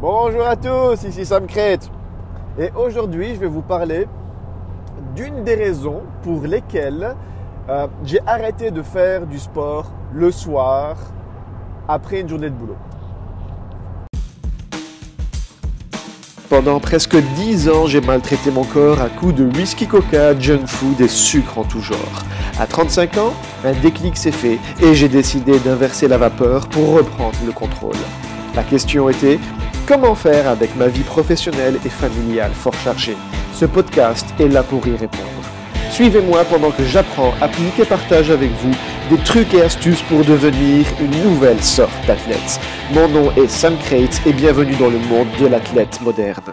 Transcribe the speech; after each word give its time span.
Bonjour 0.00 0.46
à 0.46 0.54
tous, 0.54 1.02
ici 1.08 1.26
Sam 1.26 1.48
Crête. 1.48 1.90
Et 2.56 2.70
aujourd'hui, 2.76 3.34
je 3.34 3.40
vais 3.40 3.48
vous 3.48 3.62
parler 3.62 4.06
d'une 5.16 5.42
des 5.42 5.56
raisons 5.56 6.02
pour 6.22 6.42
lesquelles 6.42 7.16
euh, 7.68 7.88
j'ai 8.04 8.20
arrêté 8.24 8.70
de 8.70 8.80
faire 8.82 9.26
du 9.26 9.40
sport 9.40 9.90
le 10.14 10.30
soir 10.30 10.96
après 11.88 12.20
une 12.20 12.28
journée 12.28 12.48
de 12.48 12.54
boulot. 12.54 12.76
Pendant 16.48 16.78
presque 16.78 17.16
10 17.16 17.68
ans, 17.68 17.86
j'ai 17.86 18.00
maltraité 18.00 18.52
mon 18.52 18.62
corps 18.62 19.00
à 19.00 19.08
coups 19.08 19.34
de 19.34 19.46
whisky 19.46 19.88
coca, 19.88 20.38
junk 20.38 20.68
food 20.68 21.00
et 21.00 21.08
sucre 21.08 21.58
en 21.58 21.64
tout 21.64 21.80
genre. 21.80 22.22
À 22.60 22.68
35 22.68 23.18
ans, 23.18 23.32
un 23.64 23.72
déclic 23.72 24.16
s'est 24.16 24.30
fait 24.30 24.60
et 24.80 24.94
j'ai 24.94 25.08
décidé 25.08 25.58
d'inverser 25.58 26.06
la 26.06 26.18
vapeur 26.18 26.68
pour 26.68 26.94
reprendre 26.94 27.36
le 27.44 27.50
contrôle. 27.50 27.96
La 28.54 28.62
question 28.62 29.08
était 29.08 29.38
comment 29.88 30.14
faire 30.14 30.46
avec 30.46 30.76
ma 30.76 30.86
vie 30.86 31.02
professionnelle 31.02 31.76
et 31.82 31.88
familiale 31.88 32.50
fort 32.52 32.74
chargée? 32.74 33.16
Ce 33.54 33.64
podcast 33.64 34.26
est 34.38 34.48
là 34.48 34.62
pour 34.62 34.86
y 34.86 34.94
répondre. 34.94 35.24
Suivez-moi 35.90 36.44
pendant 36.44 36.70
que 36.70 36.84
j'apprends, 36.84 37.32
applique 37.40 37.78
et 37.78 37.86
partage 37.86 38.30
avec 38.30 38.50
vous 38.50 38.74
des 39.08 39.16
trucs 39.22 39.54
et 39.54 39.62
astuces 39.62 40.02
pour 40.02 40.26
devenir 40.26 40.86
une 41.00 41.22
nouvelle 41.24 41.62
sorte 41.62 42.06
d'athlète. 42.06 42.60
Mon 42.92 43.08
nom 43.08 43.32
est 43.32 43.48
Sam 43.48 43.78
Crate 43.78 44.20
et 44.26 44.34
bienvenue 44.34 44.76
dans 44.76 44.90
le 44.90 44.98
monde 44.98 45.28
de 45.40 45.46
l'athlète 45.46 45.98
moderne. 46.02 46.52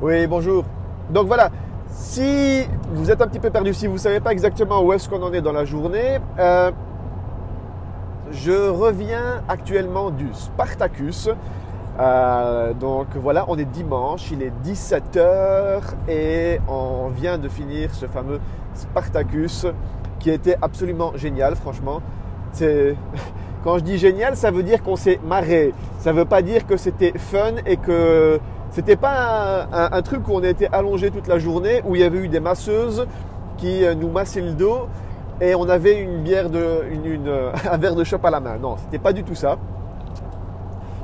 Oui, 0.00 0.28
bonjour. 0.28 0.64
Donc 1.10 1.26
voilà, 1.26 1.50
si 1.90 2.62
vous 2.92 3.10
êtes 3.10 3.20
un 3.20 3.26
petit 3.26 3.40
peu 3.40 3.50
perdu, 3.50 3.74
si 3.74 3.88
vous 3.88 3.94
ne 3.94 3.98
savez 3.98 4.20
pas 4.20 4.30
exactement 4.30 4.82
où 4.82 4.92
est-ce 4.92 5.08
qu'on 5.08 5.22
en 5.22 5.32
est 5.32 5.42
dans 5.42 5.52
la 5.52 5.64
journée, 5.64 6.20
euh, 6.38 6.70
je 8.32 8.70
reviens 8.70 9.42
actuellement 9.48 10.10
du 10.10 10.28
Spartacus. 10.32 11.28
Euh, 12.00 12.72
donc 12.72 13.08
voilà, 13.14 13.44
on 13.48 13.58
est 13.58 13.66
dimanche, 13.66 14.30
il 14.30 14.42
est 14.42 14.52
17h 14.64 15.80
et 16.08 16.58
on 16.66 17.08
vient 17.08 17.36
de 17.36 17.48
finir 17.48 17.94
ce 17.94 18.06
fameux 18.06 18.40
Spartacus 18.74 19.66
qui 20.18 20.30
était 20.30 20.56
absolument 20.62 21.12
génial, 21.16 21.54
franchement. 21.56 22.00
Quand 23.64 23.78
je 23.78 23.84
dis 23.84 23.98
génial, 23.98 24.36
ça 24.36 24.50
veut 24.50 24.62
dire 24.62 24.82
qu'on 24.82 24.96
s'est 24.96 25.20
marré. 25.24 25.72
Ça 25.98 26.12
ne 26.12 26.18
veut 26.18 26.24
pas 26.24 26.42
dire 26.42 26.66
que 26.66 26.76
c'était 26.76 27.12
fun 27.16 27.54
et 27.66 27.76
que 27.76 28.40
c'était 28.70 28.96
pas 28.96 29.68
un, 29.72 29.92
un, 29.92 30.02
truc 30.02 30.26
où 30.26 30.32
on 30.32 30.42
était 30.42 30.68
allongé 30.72 31.10
toute 31.10 31.28
la 31.28 31.38
journée, 31.38 31.82
où 31.84 31.94
il 31.94 32.00
y 32.00 32.04
avait 32.04 32.18
eu 32.18 32.28
des 32.28 32.40
masseuses 32.40 33.06
qui 33.58 33.84
euh, 33.84 33.94
nous 33.94 34.08
massaient 34.08 34.40
le 34.40 34.52
dos 34.52 34.88
et 35.42 35.56
on 35.56 35.68
avait 35.68 36.00
une 36.00 36.22
bière 36.22 36.46
une, 36.46 37.28
un 37.70 37.76
verre 37.76 37.96
de 37.96 38.04
chope 38.04 38.24
à 38.24 38.30
la 38.30 38.38
main. 38.38 38.56
Non, 38.58 38.76
c'était 38.78 38.98
pas 38.98 39.12
du 39.12 39.24
tout 39.24 39.34
ça. 39.34 39.58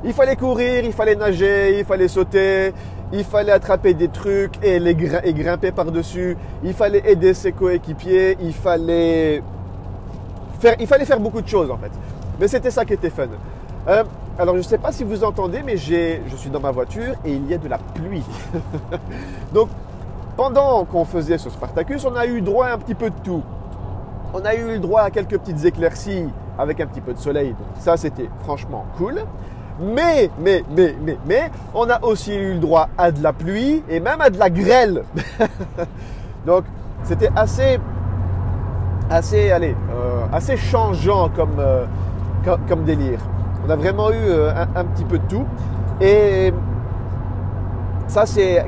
Il 0.05 0.13
fallait 0.13 0.37
courir, 0.37 0.85
il 0.85 0.93
fallait 0.93 1.15
nager, 1.15 1.77
il 1.77 1.83
fallait 1.83 2.07
sauter, 2.07 2.73
il 3.11 3.25
fallait 3.25 3.51
attraper 3.51 3.93
des 3.93 4.07
trucs 4.07 4.53
et, 4.63 4.79
les 4.79 4.95
grimper 4.95 5.73
par-dessus. 5.73 6.37
Il 6.63 6.73
fallait 6.73 7.03
aider 7.05 7.33
ses 7.33 7.51
coéquipiers, 7.51 8.37
il 8.41 8.53
fallait 8.53 9.43
faire, 10.61 10.75
il 10.79 10.87
fallait 10.87 11.03
faire 11.03 11.19
beaucoup 11.19 11.41
de 11.41 11.47
choses 11.47 11.69
en 11.69 11.77
fait. 11.77 11.91
Mais 12.39 12.47
c'était 12.47 12.71
ça 12.71 12.85
qui 12.85 12.93
était 12.93 13.09
fun. 13.09 13.27
Euh, 13.89 14.05
alors 14.37 14.55
je 14.55 14.59
ne 14.59 14.63
sais 14.63 14.77
pas 14.77 14.93
si 14.93 15.03
vous 15.03 15.25
entendez, 15.25 15.59
mais 15.65 15.75
je 15.75 16.35
suis 16.37 16.49
dans 16.49 16.61
ma 16.61 16.71
voiture 16.71 17.15
et 17.25 17.33
il 17.33 17.45
y 17.49 17.53
a 17.53 17.57
de 17.57 17.67
la 17.67 17.77
pluie. 17.77 18.23
Donc 19.53 19.67
pendant 20.37 20.85
qu'on 20.85 21.03
faisait 21.03 21.37
ce 21.37 21.49
Spartacus, 21.49 22.05
on 22.05 22.15
a 22.15 22.25
eu 22.25 22.39
droit 22.39 22.67
à 22.67 22.75
un 22.75 22.77
petit 22.77 22.95
peu 22.95 23.09
de 23.09 23.19
tout. 23.21 23.43
On 24.33 24.45
a 24.45 24.55
eu 24.55 24.65
le 24.73 24.79
droit 24.79 25.01
à 25.01 25.09
quelques 25.09 25.37
petites 25.39 25.65
éclaircies 25.65 26.27
avec 26.57 26.79
un 26.79 26.87
petit 26.87 27.01
peu 27.01 27.13
de 27.13 27.19
soleil. 27.19 27.49
Donc 27.49 27.67
ça 27.79 27.97
c'était 27.97 28.29
franchement 28.43 28.85
cool. 28.97 29.23
Mais, 29.81 30.29
mais, 30.39 30.63
mais, 30.75 30.93
mais, 31.01 31.17
mais, 31.25 31.51
on 31.73 31.89
a 31.89 32.03
aussi 32.03 32.35
eu 32.35 32.53
le 32.53 32.59
droit 32.59 32.89
à 32.97 33.11
de 33.11 33.23
la 33.23 33.31
pluie 33.31 33.81
et 33.89 34.01
même 34.01 34.19
à 34.19 34.29
de 34.29 34.37
la 34.37 34.49
grêle. 34.49 35.03
Donc, 36.45 36.65
c'était 37.03 37.29
assez, 37.33 37.79
assez, 39.09 39.51
allez, 39.51 39.75
euh, 39.91 40.25
assez 40.33 40.57
changeant 40.57 41.29
comme, 41.29 41.59
euh, 41.59 41.85
comme, 42.67 42.83
délire. 42.83 43.19
On 43.65 43.69
a 43.69 43.77
vraiment 43.77 44.09
eu 44.11 44.15
euh, 44.15 44.51
un, 44.51 44.81
un, 44.81 44.83
petit 44.83 45.05
peu 45.05 45.17
de 45.17 45.27
tout. 45.29 45.45
Et 46.01 46.53
ça, 48.07 48.25
c'est, 48.25 48.65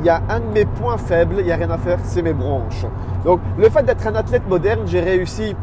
il 0.00 0.06
y 0.06 0.08
a 0.08 0.22
un 0.28 0.40
de 0.40 0.46
mes 0.46 0.64
points 0.64 0.98
faibles, 0.98 1.36
il 1.38 1.46
n'y 1.46 1.52
a 1.52 1.56
rien 1.56 1.70
à 1.70 1.78
faire, 1.78 1.98
c'est 2.02 2.22
mes 2.22 2.32
bronches. 2.32 2.86
Donc, 3.24 3.40
le 3.58 3.68
fait 3.68 3.82
d'être 3.82 4.06
un 4.06 4.14
athlète 4.14 4.48
moderne, 4.48 4.80
j'ai 4.86 5.00
réussi 5.00 5.56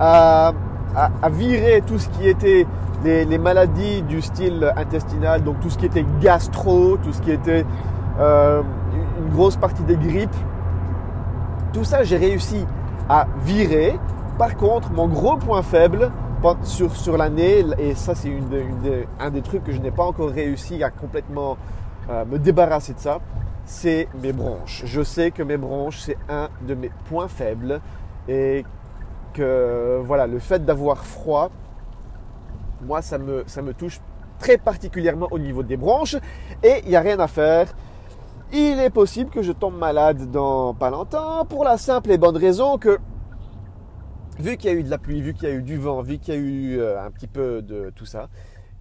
à, 0.00 0.52
virer 1.30 1.82
tout 1.86 1.98
ce 1.98 2.08
qui 2.10 2.28
était 2.28 2.66
les, 3.04 3.38
maladies 3.38 4.02
du 4.02 4.20
style 4.20 4.72
intestinal, 4.76 5.42
donc 5.42 5.60
tout 5.60 5.70
ce 5.70 5.78
qui 5.78 5.86
était 5.86 6.04
gastro, 6.20 6.98
tout 6.98 7.12
ce 7.12 7.22
qui 7.22 7.30
était 7.30 7.64
euh, 8.20 8.62
une 9.18 9.32
grosse 9.32 9.56
partie 9.56 9.82
des 9.82 9.96
grippes, 9.96 10.30
tout 11.72 11.84
ça 11.84 12.04
j'ai 12.04 12.18
réussi 12.18 12.66
à 13.08 13.26
virer. 13.44 13.98
Par 14.38 14.56
contre, 14.56 14.92
mon 14.92 15.08
gros 15.08 15.36
point 15.36 15.62
faible 15.62 16.10
sur, 16.64 16.94
sur 16.94 17.16
l'année, 17.16 17.64
et 17.78 17.94
ça 17.94 18.14
c'est 18.14 18.32
un 19.20 19.30
des 19.30 19.42
trucs 19.42 19.64
que 19.64 19.72
je 19.72 19.80
n'ai 19.80 19.90
pas 19.90 20.04
encore 20.04 20.30
réussi 20.30 20.82
à 20.82 20.90
complètement 20.90 21.56
euh, 22.10 22.24
me 22.24 22.38
débarrasser 22.38 22.94
de 22.94 22.98
ça, 22.98 23.20
c'est 23.64 24.08
mes 24.22 24.32
bronches. 24.32 24.82
Je 24.84 25.02
sais 25.02 25.30
que 25.30 25.42
mes 25.42 25.56
bronches 25.56 26.00
c'est 26.00 26.18
un 26.28 26.48
de 26.66 26.74
mes 26.74 26.90
points 27.08 27.28
faibles 27.28 27.80
et 28.28 28.64
que 29.32 30.00
voilà, 30.04 30.26
le 30.26 30.38
fait 30.38 30.64
d'avoir 30.64 31.04
froid, 31.04 31.50
moi, 32.82 33.02
ça 33.02 33.18
me, 33.18 33.72
touche 33.72 34.00
très 34.38 34.58
particulièrement 34.58 35.28
au 35.30 35.38
niveau 35.38 35.62
des 35.62 35.76
bronches 35.76 36.16
et 36.62 36.82
il 36.84 36.90
n'y 36.90 36.96
a 36.96 37.00
rien 37.00 37.18
à 37.20 37.28
faire. 37.28 37.72
Il 38.52 38.80
est 38.80 38.90
possible 38.90 39.30
que 39.30 39.42
je 39.42 39.52
tombe 39.52 39.78
malade 39.78 40.30
dans 40.30 40.74
pas 40.74 40.90
longtemps 40.90 41.44
pour 41.46 41.64
la 41.64 41.78
simple 41.78 42.10
et 42.10 42.18
bonne 42.18 42.36
raison 42.36 42.76
que 42.76 42.98
vu 44.38 44.56
qu'il 44.56 44.70
y 44.70 44.74
a 44.74 44.76
eu 44.76 44.82
de 44.82 44.90
la 44.90 44.98
pluie, 44.98 45.22
vu 45.22 45.32
qu'il 45.32 45.48
y 45.48 45.52
a 45.52 45.54
eu 45.54 45.62
du 45.62 45.78
vent, 45.78 46.02
vu 46.02 46.18
qu'il 46.18 46.34
y 46.34 46.36
a 46.36 46.40
eu 46.40 46.78
euh, 46.78 47.02
un 47.02 47.10
petit 47.10 47.28
peu 47.28 47.62
de 47.62 47.90
tout 47.94 48.04
ça, 48.04 48.28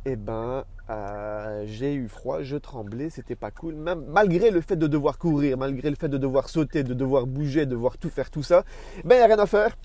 eh 0.05 0.15
ben 0.15 0.65
euh, 0.91 1.63
j'ai 1.65 1.93
eu 1.93 2.07
froid, 2.07 2.41
je 2.41 2.57
tremblais, 2.57 3.09
c'était 3.09 3.35
pas 3.35 3.51
cool. 3.51 3.75
Même 3.75 4.03
malgré 4.09 4.51
le 4.51 4.61
fait 4.61 4.75
de 4.75 4.87
devoir 4.87 5.17
courir, 5.17 5.57
malgré 5.57 5.89
le 5.89 5.95
fait 5.95 6.09
de 6.09 6.17
devoir 6.17 6.49
sauter, 6.49 6.83
de 6.83 6.93
devoir 6.93 7.27
bouger, 7.27 7.65
de 7.65 7.71
devoir 7.71 7.97
tout 7.97 8.09
faire 8.09 8.29
tout 8.29 8.43
ça, 8.43 8.65
ben 9.05 9.15
il 9.15 9.21
a 9.21 9.27
rien 9.27 9.39
à 9.39 9.45
faire 9.45 9.77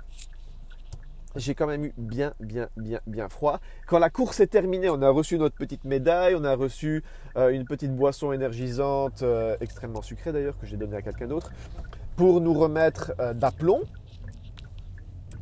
j'ai 1.39 1.55
quand 1.55 1.67
même 1.67 1.85
eu 1.85 1.93
bien, 1.99 2.33
bien, 2.41 2.71
bien, 2.79 2.99
bien 3.07 3.29
froid. 3.29 3.61
Quand 3.87 3.99
la 3.99 4.09
course 4.09 4.41
est 4.41 4.47
terminée, 4.47 4.89
on 4.89 5.03
a 5.03 5.11
reçu 5.11 5.37
notre 5.37 5.55
petite 5.55 5.85
médaille, 5.85 6.35
on 6.35 6.45
a 6.45 6.55
reçu 6.55 7.05
euh, 7.37 7.51
une 7.51 7.67
petite 7.67 7.95
boisson 7.95 8.33
énergisante, 8.33 9.23
euh, 9.23 9.55
extrêmement 9.61 10.01
sucrée 10.01 10.33
d'ailleurs, 10.33 10.59
que 10.59 10.65
j'ai 10.65 10.79
donnée 10.79 10.97
à 10.97 11.03
quelqu'un 11.03 11.27
d'autre, 11.27 11.53
pour 12.17 12.41
nous 12.41 12.55
remettre 12.55 13.13
d'aplomb. 13.35 13.83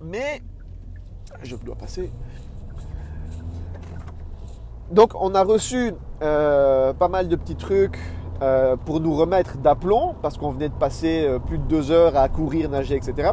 Mais, 0.03 0.43
je 1.45 1.55
dois 1.55 1.77
passer. 1.77 2.11
Donc, 4.91 5.13
on 5.19 5.35
a 5.35 5.43
reçu 5.43 5.95
pas 6.21 7.09
mal 7.09 7.29
de 7.29 7.37
petits 7.37 7.57
trucs 7.57 7.99
pour 8.85 9.01
nous 9.01 9.15
remettre 9.15 9.57
d'aplomb, 9.59 10.15
parce 10.23 10.39
qu'on 10.39 10.51
venait 10.51 10.69
de 10.69 10.75
passer 10.75 11.29
plus 11.47 11.59
de 11.59 11.65
deux 11.65 11.91
heures 11.91 12.17
à 12.17 12.29
courir, 12.29 12.71
nager, 12.71 12.97
etc. 12.97 13.33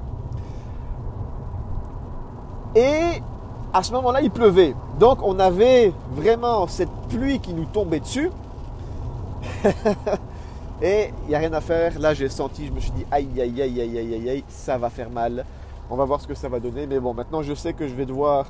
Et 2.75 3.21
à 3.73 3.83
ce 3.83 3.91
moment-là, 3.93 4.21
il 4.21 4.31
pleuvait. 4.31 4.75
Donc 4.99 5.19
on 5.23 5.39
avait 5.39 5.93
vraiment 6.11 6.67
cette 6.67 6.91
pluie 7.09 7.39
qui 7.39 7.53
nous 7.53 7.65
tombait 7.65 7.99
dessus. 7.99 8.29
Et 10.81 11.13
il 11.23 11.29
n'y 11.29 11.35
a 11.35 11.39
rien 11.39 11.53
à 11.53 11.61
faire. 11.61 11.99
Là, 11.99 12.13
j'ai 12.13 12.29
senti, 12.29 12.65
je 12.65 12.71
me 12.71 12.79
suis 12.79 12.91
dit, 12.91 13.05
aïe, 13.11 13.29
aïe, 13.39 13.61
aïe, 13.61 13.81
aïe, 13.81 13.97
aïe, 13.97 14.29
aïe, 14.29 14.43
ça 14.47 14.77
va 14.77 14.89
faire 14.89 15.11
mal. 15.11 15.45
On 15.89 15.95
va 15.95 16.05
voir 16.05 16.21
ce 16.21 16.27
que 16.27 16.33
ça 16.33 16.49
va 16.49 16.59
donner. 16.59 16.87
Mais 16.87 16.99
bon, 16.99 17.13
maintenant, 17.13 17.43
je 17.43 17.53
sais 17.53 17.73
que 17.73 17.87
je 17.87 17.93
vais 17.93 18.05
devoir 18.05 18.47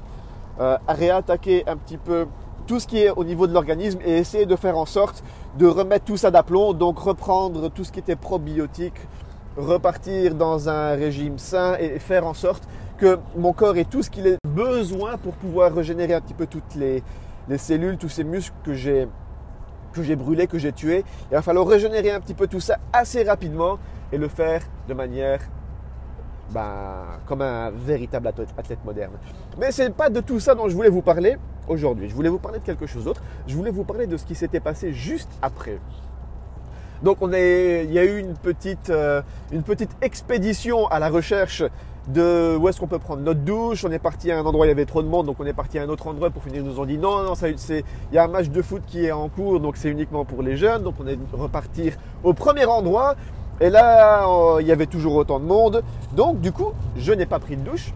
euh, 0.60 0.78
réattaquer 0.88 1.64
un 1.68 1.76
petit 1.76 1.98
peu 1.98 2.28
tout 2.72 2.80
ce 2.80 2.88
qui 2.88 3.00
est 3.00 3.10
au 3.10 3.26
niveau 3.26 3.48
de 3.48 3.54
l'organisme 3.54 4.00
et 4.06 4.20
essayer 4.20 4.46
de 4.46 4.56
faire 4.56 4.78
en 4.78 4.86
sorte 4.86 5.26
de 5.58 5.68
remettre 5.68 6.06
tout 6.06 6.16
ça 6.16 6.32
d'aplomb. 6.32 6.72
Donc, 6.72 7.00
reprendre 7.00 7.68
tout 7.70 7.84
ce 7.84 7.92
qui 7.92 8.00
était 8.00 8.16
probiotique, 8.16 8.96
repartir 9.58 10.36
dans 10.36 10.70
un 10.70 10.92
régime 10.92 11.38
sain 11.38 11.76
et 11.82 12.00
faire 12.00 12.26
en 12.26 12.34
sorte 12.34 12.64
que 12.98 13.20
mon 13.36 13.52
corps 13.52 13.76
ait 13.76 13.84
tout 13.84 14.02
ce 14.02 14.10
qu'il 14.10 14.26
a 14.26 14.38
besoin 14.48 15.18
pour 15.18 15.34
pouvoir 15.34 15.76
régénérer 15.76 16.14
un 16.14 16.22
petit 16.22 16.34
peu 16.34 16.48
toutes 16.48 16.76
les, 16.76 17.04
les 17.50 17.58
cellules, 17.58 17.98
tous 17.98 18.08
ces 18.08 18.24
muscles 18.24 18.56
que 18.64 18.74
j'ai 18.74 19.06
que 19.92 20.02
j'ai 20.02 20.16
brûlés, 20.16 20.48
que 20.48 20.58
j'ai 20.58 20.72
tués. 20.72 21.04
Il 21.30 21.34
va 21.34 21.42
falloir 21.42 21.68
régénérer 21.68 22.12
un 22.12 22.22
petit 22.22 22.34
peu 22.34 22.48
tout 22.48 22.62
ça 22.62 22.78
assez 22.94 23.24
rapidement 23.24 23.80
et 24.14 24.18
le 24.18 24.30
faire 24.30 24.62
de 24.88 24.94
manière 24.94 25.42
ben, 26.52 27.20
comme 27.26 27.42
un 27.42 27.72
véritable 27.72 28.28
athlète 28.28 28.84
moderne. 28.86 29.14
Mais 29.60 29.72
ce 29.72 29.84
n'est 29.84 29.90
pas 29.90 30.10
de 30.10 30.20
tout 30.20 30.40
ça 30.40 30.56
dont 30.56 30.68
je 30.70 30.76
voulais 30.76 30.90
vous 30.90 31.02
parler 31.02 31.38
aujourd'hui. 31.68 32.10
Je 32.10 32.16
voulais 32.16 32.30
vous 32.30 32.40
parler 32.40 32.60
de 32.60 32.66
quelque 32.66 32.86
chose 32.86 33.06
d'autre. 33.06 33.22
Je 33.48 33.56
voulais 33.56 33.72
vous 33.72 33.84
parler 33.84 34.08
de 34.08 34.18
ce 34.18 34.26
qui 34.26 34.36
s'était 34.36 34.60
passé 34.60 34.94
juste 34.94 35.32
après. 35.42 35.80
Donc 37.04 37.18
il 37.22 37.92
y 37.92 38.00
a 38.00 38.06
eu 38.06 38.20
une 38.20 38.36
petite, 38.36 38.92
euh, 38.92 39.22
une 39.52 39.64
petite 39.64 39.90
expédition 40.02 40.88
à 40.88 41.00
la 41.00 41.10
recherche 41.10 41.64
de 42.08 42.58
où 42.58 42.68
est-ce 42.68 42.80
qu'on 42.80 42.88
peut 42.88 43.00
prendre 43.00 43.22
notre 43.22 43.40
douche. 43.40 43.84
On 43.86 43.92
est 43.92 44.00
parti 44.00 44.32
à 44.32 44.40
un 44.40 44.46
endroit, 44.46 44.66
il 44.66 44.70
y 44.70 44.72
avait 44.72 44.86
trop 44.86 45.02
de 45.02 45.08
monde, 45.08 45.26
donc 45.26 45.38
on 45.40 45.46
est 45.46 45.54
parti 45.54 45.80
à 45.80 45.84
un 45.84 45.90
autre 45.90 46.08
endroit 46.08 46.30
pour 46.30 46.44
finir. 46.44 46.62
Ils 46.62 46.68
nous 46.68 46.80
ont 46.80 46.86
dit 46.86 46.98
non, 46.98 47.24
non, 47.24 47.34
il 47.34 47.84
y 48.12 48.18
a 48.18 48.24
un 48.24 48.28
match 48.28 48.50
de 48.50 48.62
foot 48.62 48.84
qui 48.86 49.06
est 49.06 49.12
en 49.12 49.30
cours, 49.30 49.60
donc 49.60 49.78
c'est 49.78 49.90
uniquement 49.90 50.26
pour 50.26 50.44
les 50.44 50.58
jeunes. 50.58 50.84
Donc 50.84 50.96
on 51.00 51.08
est 51.08 51.18
repartir 51.34 51.94
au 52.24 52.34
premier 52.34 52.66
endroit. 52.66 53.16
Et 53.62 53.70
là, 53.70 54.26
il 54.60 54.66
y 54.66 54.72
avait 54.72 54.88
toujours 54.88 55.16
autant 55.16 55.40
de 55.40 55.46
monde. 55.46 55.84
Donc 56.14 56.42
du 56.42 56.52
coup, 56.52 56.74
je 56.98 57.14
n'ai 57.14 57.28
pas 57.28 57.38
pris 57.38 57.56
de 57.56 57.62
douche. 57.62 57.94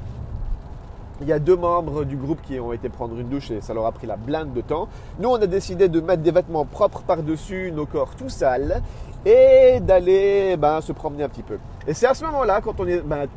Il 1.22 1.28
y 1.28 1.34
a 1.34 1.40
deux 1.40 1.56
membres 1.56 2.04
du 2.04 2.18
groupe 2.18 2.40
qui 2.44 2.60
ont 2.60 2.72
été 2.72 2.88
prendre 2.88 3.18
une 3.18 3.30
douche 3.30 3.50
et 3.50 3.62
ça 3.62 3.74
leur 3.74 3.86
a 3.88 3.92
pris 3.92 4.06
la 4.06 4.16
blinde 4.16 4.54
de 4.54 4.62
temps. 4.62 4.88
Nous, 5.18 5.28
on 5.28 5.42
a 5.42 5.48
décidé 5.48 5.90
de 5.90 6.02
mettre 6.02 6.22
des 6.22 6.32
vêtements 6.32 6.66
propres 6.66 7.02
par-dessus 7.02 7.72
nos 7.74 7.86
corps 7.88 8.16
tout 8.16 8.30
sales 8.30 8.82
et 9.26 9.80
d'aller 9.80 10.56
ben, 10.56 10.82
se 10.82 10.92
promener 10.92 11.24
un 11.24 11.30
petit 11.30 11.42
peu. 11.42 11.58
Et 11.88 11.96
c'est 11.96 12.06
à 12.06 12.14
ce 12.14 12.26
moment-là, 12.26 12.62
quand 12.62 12.80
on 12.80 12.86
est... 12.86 13.00
Ben, 13.00 13.28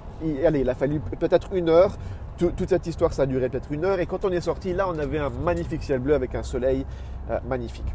allez, 0.44 0.60
il 0.60 0.68
a 0.68 0.74
fallu 0.74 1.00
peut-être 1.18 1.54
une 1.54 1.70
heure. 1.70 1.96
toute 2.36 2.68
cette 2.68 2.86
histoire, 2.86 3.12
ça 3.14 3.22
a 3.22 3.26
duré 3.26 3.48
peut-être 3.48 3.72
une 3.72 3.86
heure. 3.86 4.00
Et 4.00 4.06
quand 4.06 4.24
on 4.26 4.30
est 4.32 4.42
sorti, 4.42 4.74
là, 4.74 4.86
on 4.86 4.98
avait 4.98 5.18
un 5.18 5.30
magnifique 5.30 5.82
ciel 5.82 6.00
bleu 6.00 6.14
avec 6.14 6.34
un 6.34 6.42
soleil 6.42 6.84
euh, 7.30 7.38
magnifique. 7.48 7.94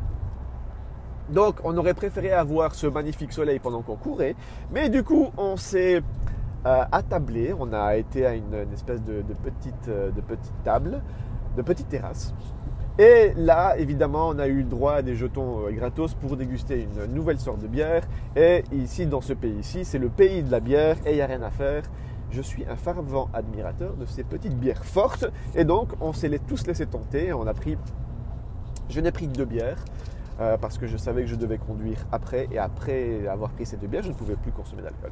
Donc, 1.34 1.56
on 1.64 1.76
aurait 1.78 1.96
préféré 1.96 2.32
avoir 2.32 2.76
ce 2.76 2.86
magnifique 2.86 3.34
soleil 3.34 3.58
pendant 3.58 3.82
qu'on 3.82 3.96
courait. 3.96 4.36
Mais 4.72 4.90
du 4.90 5.04
coup, 5.04 5.32
on 5.36 5.58
s'est 5.58 6.04
euh, 6.66 6.84
attablé. 6.92 7.56
On 7.60 7.74
a 7.74 7.98
été 7.98 8.26
à 8.26 8.36
une, 8.36 8.54
espèce 8.72 9.02
de, 9.02 9.24
petite, 9.44 9.88
euh, 9.88 10.12
de 10.12 10.22
petite 10.22 10.54
table, 10.64 11.02
de 11.58 11.62
petite 11.64 11.90
terrasse. 11.90 12.36
Et 13.00 13.34
là, 13.36 13.76
évidemment, 13.80 14.30
on 14.30 14.38
a 14.38 14.46
eu 14.46 14.58
le 14.58 14.64
droit 14.66 14.94
à 14.94 15.02
des 15.02 15.16
jetons 15.16 15.66
euh, 15.66 15.72
gratos 15.72 16.14
pour 16.14 16.38
déguster 16.38 16.84
une 16.84 17.12
nouvelle 17.12 17.40
sorte 17.40 17.60
de 17.62 17.68
bière. 17.68 18.04
Et 18.36 18.64
ici, 18.72 19.08
dans 19.08 19.22
ce 19.22 19.34
pays-ci, 19.34 19.86
c'est 19.86 19.98
le 19.98 20.10
pays 20.10 20.44
de 20.44 20.52
la 20.52 20.60
bière 20.60 20.98
et 21.04 21.14
il 21.14 21.16
n'y 21.16 21.22
a 21.22 21.26
rien 21.26 21.42
à 21.42 21.50
faire. 21.50 21.82
Je 22.30 22.44
suis 22.44 22.64
un 22.70 22.76
fervent 22.76 23.30
admirateur 23.34 23.96
de 23.96 24.06
ces 24.06 24.24
petites 24.24 24.56
bières 24.56 24.86
fortes. 24.86 25.26
Et 25.56 25.66
donc, 25.66 25.90
on 26.00 26.14
s'est 26.14 26.40
tous 26.48 26.68
laissé 26.68 26.86
tenter. 26.86 27.34
On 27.34 27.48
a 27.48 27.56
pris, 27.56 27.76
je 28.90 29.00
n'ai 29.00 29.12
pris 29.12 29.28
que 29.28 29.36
deux 29.36 29.46
bières. 29.46 29.84
Parce 30.38 30.78
que 30.78 30.88
je 30.88 30.98
savais 30.98 31.22
que 31.22 31.28
je 31.28 31.36
devais 31.36 31.58
conduire 31.58 32.06
après 32.12 32.48
et 32.52 32.58
après 32.58 33.28
avoir 33.28 33.52
pris 33.52 33.66
ces 33.66 33.78
deux 33.78 33.88
je 34.02 34.10
ne 34.10 34.14
pouvais 34.14 34.36
plus 34.36 34.52
consommer 34.52 34.82
d'alcool. 34.82 35.12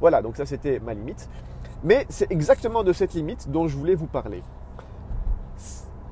Voilà, 0.00 0.22
donc 0.22 0.36
ça 0.36 0.46
c'était 0.46 0.78
ma 0.80 0.94
limite. 0.94 1.28
Mais 1.82 2.06
c'est 2.08 2.30
exactement 2.30 2.84
de 2.84 2.92
cette 2.92 3.14
limite 3.14 3.50
dont 3.50 3.68
je 3.68 3.76
voulais 3.76 3.94
vous 3.94 4.06
parler. 4.06 4.42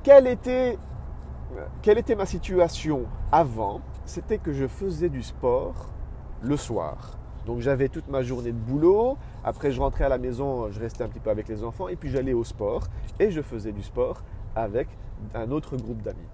Quelle 0.03 0.27
était 0.27 0.77
ma 2.15 2.25
situation 2.25 3.05
avant? 3.31 3.81
C'était 4.05 4.37
que 4.37 4.53
je 4.53 4.67
faisais 4.67 5.09
du 5.09 5.21
sport 5.21 5.87
le 6.41 6.55
soir. 6.55 7.17
Donc 7.45 7.61
j'avais 7.61 7.87
toute 7.87 8.09
ma 8.09 8.23
journée 8.23 8.51
de 8.51 8.57
boulot, 8.57 9.17
après 9.43 9.71
je 9.71 9.79
rentrais 9.79 10.03
à 10.03 10.09
la 10.09 10.17
maison, 10.17 10.69
je 10.69 10.79
restais 10.79 11.03
un 11.03 11.07
petit 11.07 11.21
peu 11.21 11.29
avec 11.29 11.47
les 11.47 11.63
enfants, 11.63 11.87
et 11.87 11.95
puis 11.95 12.09
j'allais 12.09 12.33
au 12.33 12.43
sport, 12.43 12.83
et 13.19 13.31
je 13.31 13.41
faisais 13.41 13.71
du 13.71 13.83
sport 13.83 14.21
avec 14.53 14.89
un 15.33 15.49
autre 15.51 15.77
groupe 15.77 16.01
d'amis. 16.01 16.27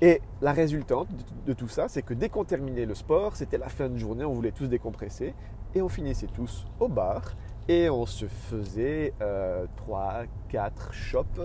Et 0.00 0.20
la 0.40 0.52
résultante 0.52 1.08
de 1.44 1.52
tout 1.52 1.68
ça, 1.68 1.88
c'est 1.88 2.02
que 2.02 2.14
dès 2.14 2.28
qu'on 2.28 2.44
terminait 2.44 2.86
le 2.86 2.94
sport, 2.94 3.36
c'était 3.36 3.58
la 3.58 3.68
fin 3.68 3.88
de 3.88 3.96
journée, 3.96 4.24
on 4.24 4.32
voulait 4.32 4.52
tous 4.52 4.68
décompresser 4.68 5.34
et 5.74 5.82
on 5.82 5.88
finissait 5.88 6.28
tous 6.28 6.66
au 6.78 6.88
bar 6.88 7.34
et 7.66 7.90
on 7.90 8.06
se 8.06 8.26
faisait 8.26 9.12
euh, 9.20 9.66
3, 9.76 10.22
4 10.48 10.92
shops. 10.92 11.40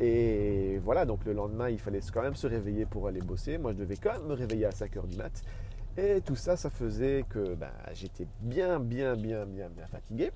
Et 0.00 0.80
voilà, 0.84 1.04
donc 1.04 1.24
le 1.24 1.32
lendemain, 1.32 1.68
il 1.68 1.78
fallait 1.78 2.00
quand 2.12 2.22
même 2.22 2.34
se 2.34 2.46
réveiller 2.46 2.86
pour 2.86 3.06
aller 3.06 3.20
bosser. 3.20 3.58
Moi, 3.58 3.72
je 3.72 3.78
devais 3.78 3.96
quand 3.96 4.12
même 4.12 4.26
me 4.26 4.34
réveiller 4.34 4.66
à 4.66 4.72
5 4.72 4.96
heures 4.96 5.06
du 5.06 5.16
mat. 5.16 5.42
Et 5.96 6.20
tout 6.20 6.34
ça, 6.34 6.56
ça 6.56 6.70
faisait 6.70 7.24
que 7.28 7.54
ben, 7.54 7.70
j'étais 7.92 8.26
bien, 8.40 8.80
bien, 8.80 9.14
bien, 9.14 9.46
bien, 9.46 9.68
bien 9.68 9.86
fatigué. 9.86 10.32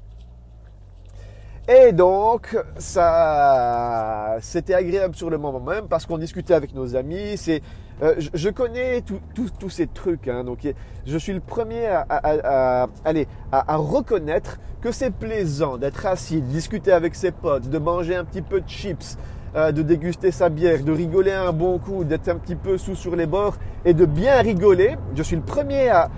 Et 1.70 1.92
donc, 1.92 2.56
ça, 2.78 4.36
c'était 4.40 4.72
agréable 4.72 5.14
sur 5.14 5.28
le 5.28 5.36
moment 5.36 5.60
même 5.60 5.86
parce 5.86 6.06
qu'on 6.06 6.16
discutait 6.16 6.54
avec 6.54 6.74
nos 6.74 6.96
amis. 6.96 7.36
C'est, 7.36 7.60
euh, 8.02 8.14
je, 8.18 8.48
connais 8.48 9.02
tous 9.34 9.68
ces 9.68 9.86
trucs, 9.86 10.28
hein, 10.28 10.44
donc 10.44 10.66
je 11.06 11.18
suis 11.18 11.34
le 11.34 11.40
premier 11.40 11.86
à, 11.88 12.88
aller, 13.04 13.28
à, 13.52 13.76
reconnaître 13.76 14.58
que 14.80 14.92
c'est 14.92 15.10
plaisant 15.10 15.76
d'être 15.76 16.06
assis, 16.06 16.40
de 16.40 16.46
discuter 16.46 16.90
avec 16.90 17.14
ses 17.14 17.32
potes, 17.32 17.68
de 17.68 17.78
manger 17.78 18.16
un 18.16 18.24
petit 18.24 18.40
peu 18.40 18.62
de 18.62 18.68
chips, 18.68 19.18
euh, 19.54 19.70
de 19.70 19.82
déguster 19.82 20.30
sa 20.30 20.48
bière, 20.48 20.82
de 20.82 20.92
rigoler 20.92 21.32
un 21.32 21.52
bon 21.52 21.78
coup, 21.78 22.02
d'être 22.04 22.28
un 22.30 22.36
petit 22.36 22.56
peu 22.56 22.78
sous 22.78 22.94
sur 22.94 23.14
les 23.14 23.26
bords 23.26 23.58
et 23.84 23.92
de 23.92 24.06
bien 24.06 24.40
rigoler. 24.40 24.96
Je 25.14 25.22
suis 25.22 25.36
le 25.36 25.42
premier 25.42 25.90
à, 25.90 26.08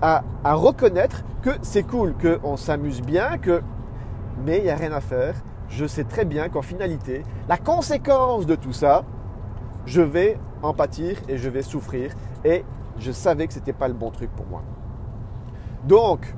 à 0.00 0.54
reconnaître 0.54 1.24
que 1.42 1.50
c'est 1.60 1.82
cool, 1.82 2.14
qu'on 2.14 2.56
s'amuse 2.56 3.02
bien, 3.02 3.36
que 3.36 3.60
mais 4.44 4.58
il 4.58 4.64
n'y 4.64 4.70
a 4.70 4.76
rien 4.76 4.92
à 4.92 5.00
faire. 5.00 5.34
Je 5.68 5.86
sais 5.86 6.04
très 6.04 6.24
bien 6.24 6.48
qu'en 6.48 6.62
finalité, 6.62 7.22
la 7.48 7.56
conséquence 7.56 8.46
de 8.46 8.54
tout 8.54 8.72
ça, 8.72 9.04
je 9.86 10.00
vais 10.00 10.38
en 10.62 10.72
pâtir 10.74 11.18
et 11.28 11.36
je 11.38 11.48
vais 11.48 11.62
souffrir. 11.62 12.12
Et 12.44 12.64
je 12.98 13.12
savais 13.12 13.46
que 13.46 13.54
ce 13.54 13.58
n'était 13.58 13.72
pas 13.72 13.88
le 13.88 13.94
bon 13.94 14.10
truc 14.10 14.30
pour 14.30 14.46
moi. 14.46 14.62
Donc, 15.84 16.34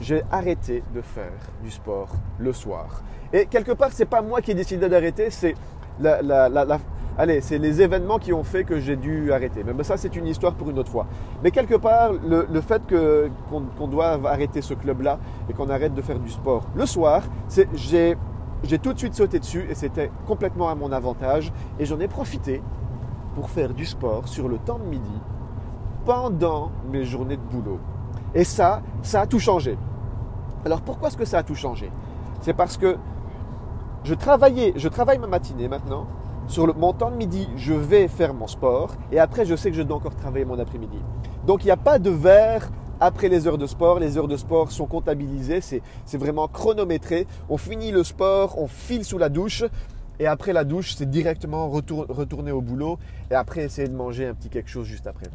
j'ai 0.00 0.22
arrêté 0.30 0.82
de 0.94 1.00
faire 1.00 1.38
du 1.62 1.70
sport 1.70 2.08
le 2.38 2.52
soir. 2.52 3.02
Et 3.32 3.46
quelque 3.46 3.72
part, 3.72 3.92
ce 3.92 4.00
n'est 4.00 4.08
pas 4.08 4.22
moi 4.22 4.40
qui 4.40 4.50
ai 4.50 4.54
décidé 4.54 4.88
d'arrêter, 4.88 5.30
c'est 5.30 5.54
la, 6.00 6.78
allez, 7.20 7.42
c'est 7.42 7.58
les 7.58 7.82
événements 7.82 8.18
qui 8.18 8.32
ont 8.32 8.42
fait 8.42 8.64
que 8.64 8.80
j'ai 8.80 8.96
dû 8.96 9.30
arrêter. 9.30 9.62
Mais 9.62 9.84
ça, 9.84 9.96
c'est 9.98 10.16
une 10.16 10.26
histoire 10.26 10.54
pour 10.54 10.70
une 10.70 10.78
autre 10.78 10.90
fois. 10.90 11.06
Mais 11.42 11.50
quelque 11.50 11.74
part, 11.74 12.12
le, 12.12 12.60
fait 12.62 12.82
qu'on, 12.88 13.86
doive 13.86 14.26
arrêter 14.26 14.62
ce 14.62 14.72
club-là 14.72 15.18
et 15.48 15.52
qu'on 15.52 15.68
arrête 15.68 15.94
de 15.94 16.00
faire 16.00 16.18
du 16.18 16.30
sport 16.30 16.64
le 16.74 16.86
soir, 16.86 17.22
j'ai, 17.74 18.16
j'ai 18.62 18.78
tout 18.78 18.94
de 18.94 18.98
suite 18.98 19.14
sauté 19.14 19.38
dessus 19.38 19.66
et 19.68 19.74
c'était 19.74 20.10
complètement 20.26 20.70
à 20.70 20.74
mon 20.74 20.92
avantage. 20.92 21.52
Et 21.78 21.84
j'en 21.84 22.00
ai 22.00 22.08
profité 22.08 22.62
pour 23.34 23.50
faire 23.50 23.74
du 23.74 23.84
sport 23.84 24.26
sur 24.26 24.48
le 24.48 24.56
temps 24.56 24.78
de 24.78 24.84
midi 24.84 25.20
pendant 26.06 26.70
mes 26.90 27.04
journées 27.04 27.36
de 27.36 27.42
boulot. 27.42 27.78
Et 28.34 28.44
ça, 28.44 28.80
ça 29.02 29.20
a 29.20 29.26
tout 29.26 29.38
changé. 29.38 29.76
Alors 30.64 30.80
pourquoi 30.80 31.08
est-ce 31.08 31.18
que 31.18 31.26
ça 31.26 31.38
a 31.38 31.42
tout 31.42 31.54
changé? 31.54 31.90
C'est 32.40 32.54
parce 32.54 32.78
que 32.78 32.96
je 34.04 34.14
travaillais, 34.14 34.72
je 34.76 34.88
travaille 34.88 35.18
ma 35.18 35.26
matinée 35.26 35.68
maintenant 35.68 36.06
sur 36.50 36.66
le, 36.66 36.72
mon 36.72 36.92
temps 36.92 37.12
de 37.12 37.16
midi, 37.16 37.48
je 37.56 37.72
vais 37.72 38.08
faire 38.08 38.34
mon 38.34 38.48
sport 38.48 38.96
et 39.12 39.20
après, 39.20 39.46
je 39.46 39.54
sais 39.54 39.70
que 39.70 39.76
je 39.76 39.82
dois 39.82 39.98
encore 39.98 40.16
travailler 40.16 40.44
mon 40.44 40.58
après-midi. 40.58 40.98
Donc, 41.46 41.62
il 41.62 41.66
n'y 41.66 41.70
a 41.70 41.76
pas 41.76 42.00
de 42.00 42.10
verre 42.10 42.70
après 42.98 43.28
les 43.28 43.46
heures 43.46 43.56
de 43.56 43.68
sport. 43.68 44.00
Les 44.00 44.18
heures 44.18 44.26
de 44.26 44.36
sport 44.36 44.72
sont 44.72 44.86
comptabilisées, 44.86 45.60
c'est 45.60 46.18
vraiment 46.18 46.48
chronométré. 46.48 47.28
On 47.48 47.56
finit 47.56 47.92
le 47.92 48.02
sport, 48.02 48.58
on 48.58 48.66
file 48.66 49.04
sous 49.04 49.16
la 49.16 49.28
douche 49.28 49.62
et 50.18 50.26
après 50.26 50.52
la 50.52 50.64
douche, 50.64 50.96
c'est 50.96 51.08
directement 51.08 51.68
retourner 51.68 52.50
au 52.50 52.60
boulot 52.60 52.98
et 53.30 53.34
après 53.34 53.62
essayer 53.62 53.86
de 53.86 53.94
manger 53.94 54.26
un 54.26 54.34
petit 54.34 54.48
quelque 54.48 54.70
chose 54.70 54.86
juste 54.86 55.06
après. 55.06 55.26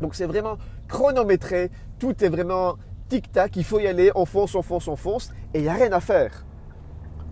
Donc, 0.00 0.16
c'est 0.16 0.26
vraiment 0.26 0.58
chronométré, 0.88 1.70
tout 2.00 2.24
est 2.24 2.28
vraiment 2.28 2.74
tic-tac, 3.08 3.56
il 3.56 3.64
faut 3.64 3.78
y 3.78 3.86
aller, 3.86 4.10
on 4.16 4.24
fonce, 4.24 4.56
on 4.56 4.62
fonce, 4.62 4.88
on 4.88 4.96
fonce 4.96 5.30
et 5.54 5.60
il 5.60 5.62
n'y 5.62 5.68
a 5.68 5.74
rien 5.74 5.92
à 5.92 6.00
faire. 6.00 6.44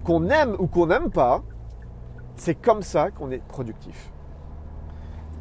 Qu'on 0.04 0.28
aime 0.30 0.54
ou 0.60 0.68
qu'on 0.68 0.86
n'aime 0.86 1.10
pas, 1.10 1.42
c'est 2.36 2.54
comme 2.54 2.82
ça 2.82 3.10
qu'on 3.10 3.30
est 3.30 3.42
productif. 3.42 4.10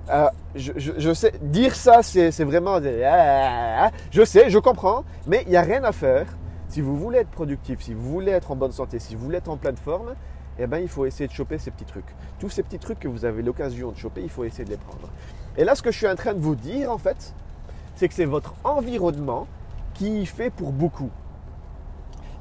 Euh, 0.09 0.29
je, 0.55 1.13
sais, 1.13 1.31
dire 1.41 1.75
ça, 1.75 2.03
c'est 2.03 2.43
vraiment. 2.43 2.79
Je 2.79 4.25
sais, 4.25 4.49
je 4.49 4.59
comprends, 4.59 5.03
mais 5.27 5.43
il 5.45 5.51
n'y 5.51 5.57
a 5.57 5.61
rien 5.61 5.83
à 5.83 5.91
faire. 5.91 6.25
Si 6.67 6.81
vous 6.81 6.97
voulez 6.97 7.19
être 7.19 7.29
productif, 7.29 7.81
si 7.81 7.93
vous 7.93 8.09
voulez 8.09 8.31
être 8.31 8.51
en 8.51 8.55
bonne 8.55 8.71
santé, 8.71 8.99
si 8.99 9.15
vous 9.15 9.25
voulez 9.25 9.37
être 9.37 9.49
en 9.49 9.57
pleine 9.57 9.77
forme, 9.77 10.15
eh 10.57 10.67
ben, 10.67 10.77
il 10.79 10.87
faut 10.87 11.05
essayer 11.05 11.27
de 11.27 11.33
choper 11.33 11.57
ces 11.57 11.71
petits 11.71 11.85
trucs. 11.85 12.15
Tous 12.39 12.49
ces 12.49 12.63
petits 12.63 12.79
trucs 12.79 12.99
que 12.99 13.07
vous 13.07 13.25
avez 13.25 13.41
l'occasion 13.41 13.91
de 13.91 13.97
choper, 13.97 14.21
il 14.21 14.29
faut 14.29 14.43
essayer 14.43 14.65
de 14.65 14.69
les 14.69 14.77
prendre. 14.77 15.09
Et 15.57 15.63
là, 15.63 15.75
ce 15.75 15.81
que 15.81 15.91
je 15.91 15.97
suis 15.97 16.07
en 16.07 16.15
train 16.15 16.33
de 16.33 16.39
vous 16.39 16.55
dire, 16.55 16.91
en 16.91 16.97
fait, 16.97 17.33
c'est 17.95 18.07
que 18.07 18.13
c'est 18.13 18.25
votre 18.25 18.53
environnement 18.63 19.47
qui 19.93 20.25
fait 20.25 20.49
pour 20.49 20.71
beaucoup. 20.71 21.09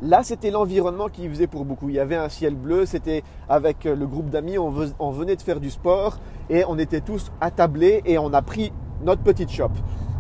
Là, 0.03 0.23
c'était 0.23 0.51
l'environnement 0.51 1.09
qui 1.09 1.29
faisait 1.29 1.47
pour 1.47 1.67
beaucoup. 1.67 1.91
Il 1.91 1.97
y 1.97 1.99
avait 1.99 2.17
un 2.17 2.31
ciel 2.31 2.55
bleu, 2.55 2.87
c'était 2.87 3.23
avec 3.51 3.85
euh, 3.85 3.95
le 3.95 4.07
groupe 4.07 4.31
d'amis, 4.31 4.57
on, 4.57 4.71
venait 5.11 5.37
de 5.37 5.43
faire 5.43 5.61
du 5.61 5.71
sport 5.71 6.19
et 6.49 6.65
on 6.67 6.79
était 6.79 7.03
tous 7.03 7.31
attablés 7.41 8.03
et 8.07 8.17
on 8.17 8.33
a 8.33 8.41
pris 8.41 8.73
notre 9.05 9.23
petite 9.23 9.51
shop. 9.51 9.73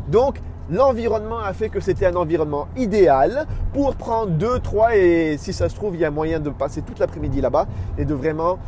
Donc, 0.08 0.42
l'environnement 0.70 1.38
a 1.38 1.54
fait 1.54 1.70
que 1.70 1.80
c'était 1.80 2.04
un 2.04 2.16
environnement 2.16 2.68
idéal 2.76 3.46
pour 3.72 3.96
prendre 3.96 4.32
deux, 4.32 4.58
trois 4.58 4.96
et 4.96 5.36
si 5.38 5.54
ça 5.54 5.70
se 5.70 5.74
trouve, 5.74 5.94
il 5.94 6.02
y 6.02 6.04
a 6.04 6.10
moyen 6.10 6.40
de 6.40 6.50
passer 6.50 6.82
toute 6.82 6.98
l'après-midi 6.98 7.40
là-bas 7.40 7.66
et 7.96 8.04
de 8.04 8.12
vraiment 8.12 8.58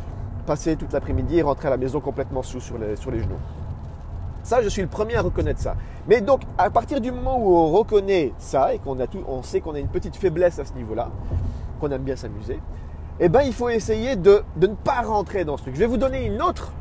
passer 0.47 0.75
toute 0.77 0.93
l'après-midi 0.93 1.37
et 1.37 1.41
rentrer 1.43 1.67
à 1.67 1.71
la 1.71 1.77
maison 1.77 1.99
complètement 1.99 2.41
sous 2.41 2.59
sur 2.59 2.79
les 2.79 2.95
genoux. 3.19 3.39
Ça, 4.43 4.61
je 4.61 4.67
suis 4.67 4.81
le 4.81 4.87
premier 4.87 5.15
à 5.15 5.21
reconnaître 5.21 5.59
ça. 5.59 5.75
Mais 6.07 6.21
donc, 6.21 6.41
à 6.57 6.69
partir 6.69 6.99
du 6.99 7.11
moment 7.11 7.37
où 7.39 7.55
on 7.55 7.71
reconnaît 7.71 8.33
ça 8.37 8.73
et 8.73 8.79
qu'on 8.79 8.99
a 8.99 9.07
tout, 9.07 9.23
on 9.27 9.41
sait 9.41 9.61
qu'on 9.61 9.73
a 9.73 9.79
une 9.79 9.87
petite 9.87 10.17
faiblesse 10.17 10.59
à 10.59 10.65
ce 10.65 10.73
niveau-là, 10.73 11.09
qu'on 11.79 11.89
aime 11.91 12.03
bien 12.03 12.17
s'amuser, 12.17 12.59
eh 13.19 13.29
ben, 13.29 13.41
il 13.41 13.53
faut 13.53 13.69
essayer 13.69 14.15
de, 14.15 14.43
ne 14.59 14.67
pas 14.67 15.01
rentrer 15.01 15.45
dans 15.45 15.55
ce 15.57 15.63
truc. 15.63 15.75
Je 15.75 15.79
vais 15.79 15.85
vous 15.85 15.97
donner 15.97 16.25
une 16.25 16.41
autre, 16.41 16.73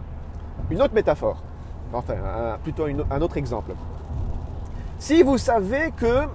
une 0.71 0.83
autre 0.83 0.95
métaphore. 0.95 1.43
Enfin, 1.93 2.15
plutôt 2.63 2.87
un 3.11 3.21
autre 3.21 3.37
exemple. 3.37 3.73
Si 4.99 5.23
vous 5.23 5.39
savez 5.39 5.93
que 5.97 6.27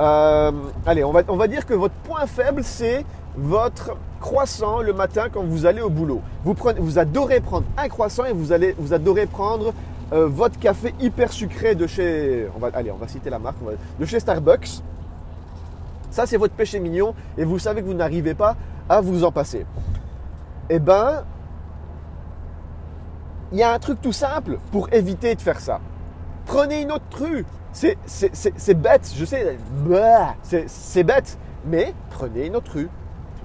euh, 0.00 0.50
allez, 0.86 1.04
on 1.04 1.12
va, 1.12 1.22
on 1.28 1.36
va 1.36 1.46
dire 1.46 1.66
que 1.66 1.74
votre 1.74 1.94
point 1.94 2.26
faible, 2.26 2.64
c'est 2.64 3.04
votre 3.36 3.96
croissant 4.20 4.80
le 4.80 4.92
matin 4.92 5.26
quand 5.32 5.42
vous 5.44 5.66
allez 5.66 5.80
au 5.80 5.90
boulot. 5.90 6.20
Vous, 6.44 6.54
prenez, 6.54 6.80
vous 6.80 6.98
adorez 6.98 7.40
prendre 7.40 7.66
un 7.76 7.88
croissant 7.88 8.24
et 8.24 8.32
vous, 8.32 8.52
allez, 8.52 8.74
vous 8.78 8.92
adorez 8.92 9.26
prendre 9.26 9.72
euh, 10.14 10.28
votre 10.28 10.58
café 10.60 10.94
hyper 11.00 11.32
sucré 11.32 11.74
de 11.74 11.88
chez, 11.88 12.46
on 12.54 12.60
va, 12.60 12.70
on 12.92 12.96
va 12.96 13.08
citer 13.08 13.30
la 13.30 13.40
marque, 13.40 13.56
de 13.98 14.04
chez 14.04 14.20
Starbucks. 14.20 14.80
Ça, 16.10 16.26
c'est 16.26 16.36
votre 16.36 16.54
péché 16.54 16.78
mignon 16.78 17.14
et 17.36 17.44
vous 17.44 17.58
savez 17.58 17.82
que 17.82 17.86
vous 17.86 17.94
n'arrivez 17.94 18.34
pas 18.34 18.54
à 18.88 19.00
vous 19.00 19.24
en 19.24 19.32
passer. 19.32 19.66
Eh 20.70 20.78
ben, 20.78 21.24
il 23.50 23.58
y 23.58 23.64
a 23.64 23.72
un 23.72 23.78
truc 23.80 24.00
tout 24.00 24.12
simple 24.12 24.58
pour 24.70 24.92
éviter 24.92 25.34
de 25.34 25.40
faire 25.40 25.58
ça. 25.58 25.80
Prenez 26.46 26.82
une 26.82 26.92
autre 26.92 27.04
rue. 27.20 27.44
C'est 27.72 27.96
bête, 28.74 29.12
je 29.16 29.24
sais, 29.24 29.58
c'est 30.68 31.02
bête, 31.02 31.38
mais 31.66 31.92
prenez 32.10 32.46
une 32.46 32.54
autre 32.54 32.74
rue. 32.74 32.88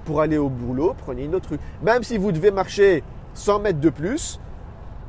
Pour 0.04 0.20
aller 0.20 0.38
au 0.38 0.48
boulot, 0.48 0.94
prenez 0.96 1.24
une 1.24 1.34
autre 1.34 1.50
rue. 1.50 1.60
Même 1.82 2.04
si 2.04 2.16
vous 2.16 2.30
devez 2.30 2.52
marcher 2.52 3.02
100 3.34 3.58
mètres 3.58 3.80
de 3.80 3.90
plus, 3.90 4.38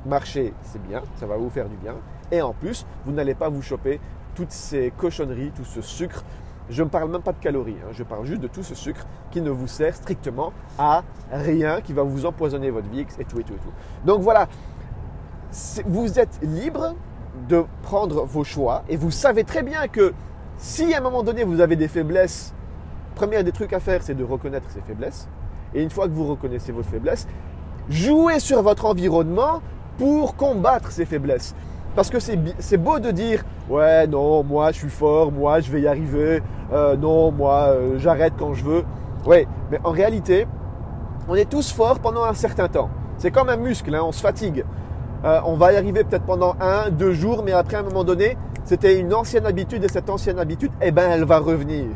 marcher, 0.05 0.53
c'est 0.63 0.81
bien, 0.81 1.01
ça 1.15 1.25
va 1.25 1.37
vous 1.37 1.49
faire 1.49 1.69
du 1.69 1.75
bien. 1.75 1.95
Et 2.31 2.41
en 2.41 2.53
plus, 2.53 2.85
vous 3.05 3.11
n'allez 3.11 3.35
pas 3.35 3.49
vous 3.49 3.61
choper 3.61 3.99
toutes 4.35 4.51
ces 4.51 4.91
cochonneries, 4.97 5.51
tout 5.55 5.65
ce 5.65 5.81
sucre. 5.81 6.23
Je 6.69 6.83
ne 6.83 6.89
parle 6.89 7.11
même 7.11 7.21
pas 7.21 7.33
de 7.33 7.39
calories, 7.39 7.75
hein. 7.83 7.89
je 7.91 8.03
parle 8.03 8.25
juste 8.25 8.41
de 8.41 8.47
tout 8.47 8.63
ce 8.63 8.75
sucre 8.75 9.05
qui 9.29 9.41
ne 9.41 9.49
vous 9.49 9.67
sert 9.67 9.93
strictement 9.93 10.53
à 10.77 11.03
rien, 11.31 11.81
qui 11.81 11.91
va 11.91 12.03
vous 12.03 12.25
empoisonner 12.25 12.69
votre 12.69 12.87
vie 12.87 13.01
et 13.01 13.25
tout 13.25 13.39
et 13.39 13.43
tout 13.43 13.53
et 13.53 13.57
tout. 13.57 13.71
Donc 14.05 14.21
voilà, 14.21 14.47
vous 15.85 16.17
êtes 16.17 16.39
libre 16.41 16.95
de 17.49 17.65
prendre 17.83 18.25
vos 18.25 18.43
choix 18.43 18.83
et 18.87 18.95
vous 18.95 19.11
savez 19.11 19.43
très 19.43 19.63
bien 19.63 19.87
que 19.87 20.13
si 20.57 20.93
à 20.93 20.99
un 20.99 21.01
moment 21.01 21.23
donné 21.23 21.43
vous 21.43 21.59
avez 21.59 21.75
des 21.75 21.87
faiblesses, 21.89 22.53
premier 23.15 23.43
des 23.43 23.51
trucs 23.51 23.73
à 23.73 23.79
faire 23.81 24.01
c'est 24.01 24.15
de 24.15 24.23
reconnaître 24.23 24.69
ces 24.69 24.81
faiblesses. 24.81 25.27
Et 25.73 25.83
une 25.83 25.89
fois 25.89 26.07
que 26.07 26.13
vous 26.13 26.27
reconnaissez 26.27 26.71
vos 26.71 26.83
faiblesses, 26.83 27.27
jouez 27.89 28.39
sur 28.39 28.61
votre 28.61 28.85
environnement 28.85 29.61
pour 30.01 30.35
combattre 30.35 30.91
ces 30.91 31.05
faiblesses. 31.05 31.53
Parce 31.95 32.09
que 32.09 32.17
c'est 32.19 32.77
beau 32.77 32.97
de 32.97 33.11
dire 33.11 33.43
ouais 33.69 34.07
non 34.07 34.41
moi 34.43 34.71
je 34.71 34.77
suis 34.77 34.89
fort, 34.89 35.31
moi 35.31 35.59
je 35.59 35.71
vais 35.71 35.81
y 35.81 35.87
arriver, 35.87 36.41
euh, 36.73 36.97
non 36.97 37.31
moi 37.31 37.67
euh, 37.67 37.99
j'arrête 37.99 38.33
quand 38.35 38.55
je 38.55 38.63
veux. 38.63 38.83
Ouais, 39.27 39.47
mais 39.69 39.77
en 39.83 39.91
réalité 39.91 40.47
on 41.29 41.35
est 41.35 41.47
tous 41.47 41.71
forts 41.71 41.99
pendant 41.99 42.23
un 42.23 42.33
certain 42.33 42.67
temps. 42.67 42.89
C'est 43.19 43.29
comme 43.29 43.49
un 43.49 43.57
muscle, 43.57 43.93
hein, 43.93 44.01
on 44.03 44.11
se 44.11 44.21
fatigue. 44.21 44.65
Euh, 45.23 45.39
on 45.45 45.55
va 45.55 45.71
y 45.71 45.75
arriver 45.75 46.03
peut-être 46.03 46.25
pendant 46.25 46.55
un, 46.59 46.89
deux 46.89 47.13
jours, 47.13 47.43
mais 47.45 47.51
après 47.51 47.77
à 47.77 47.81
un 47.81 47.83
moment 47.83 48.03
donné, 48.03 48.37
c'était 48.63 48.99
une 48.99 49.13
ancienne 49.13 49.45
habitude 49.45 49.83
et 49.83 49.87
cette 49.87 50.09
ancienne 50.09 50.39
habitude, 50.39 50.71
eh 50.81 50.89
ben, 50.89 51.11
elle 51.11 51.25
va 51.25 51.37
revenir. 51.37 51.89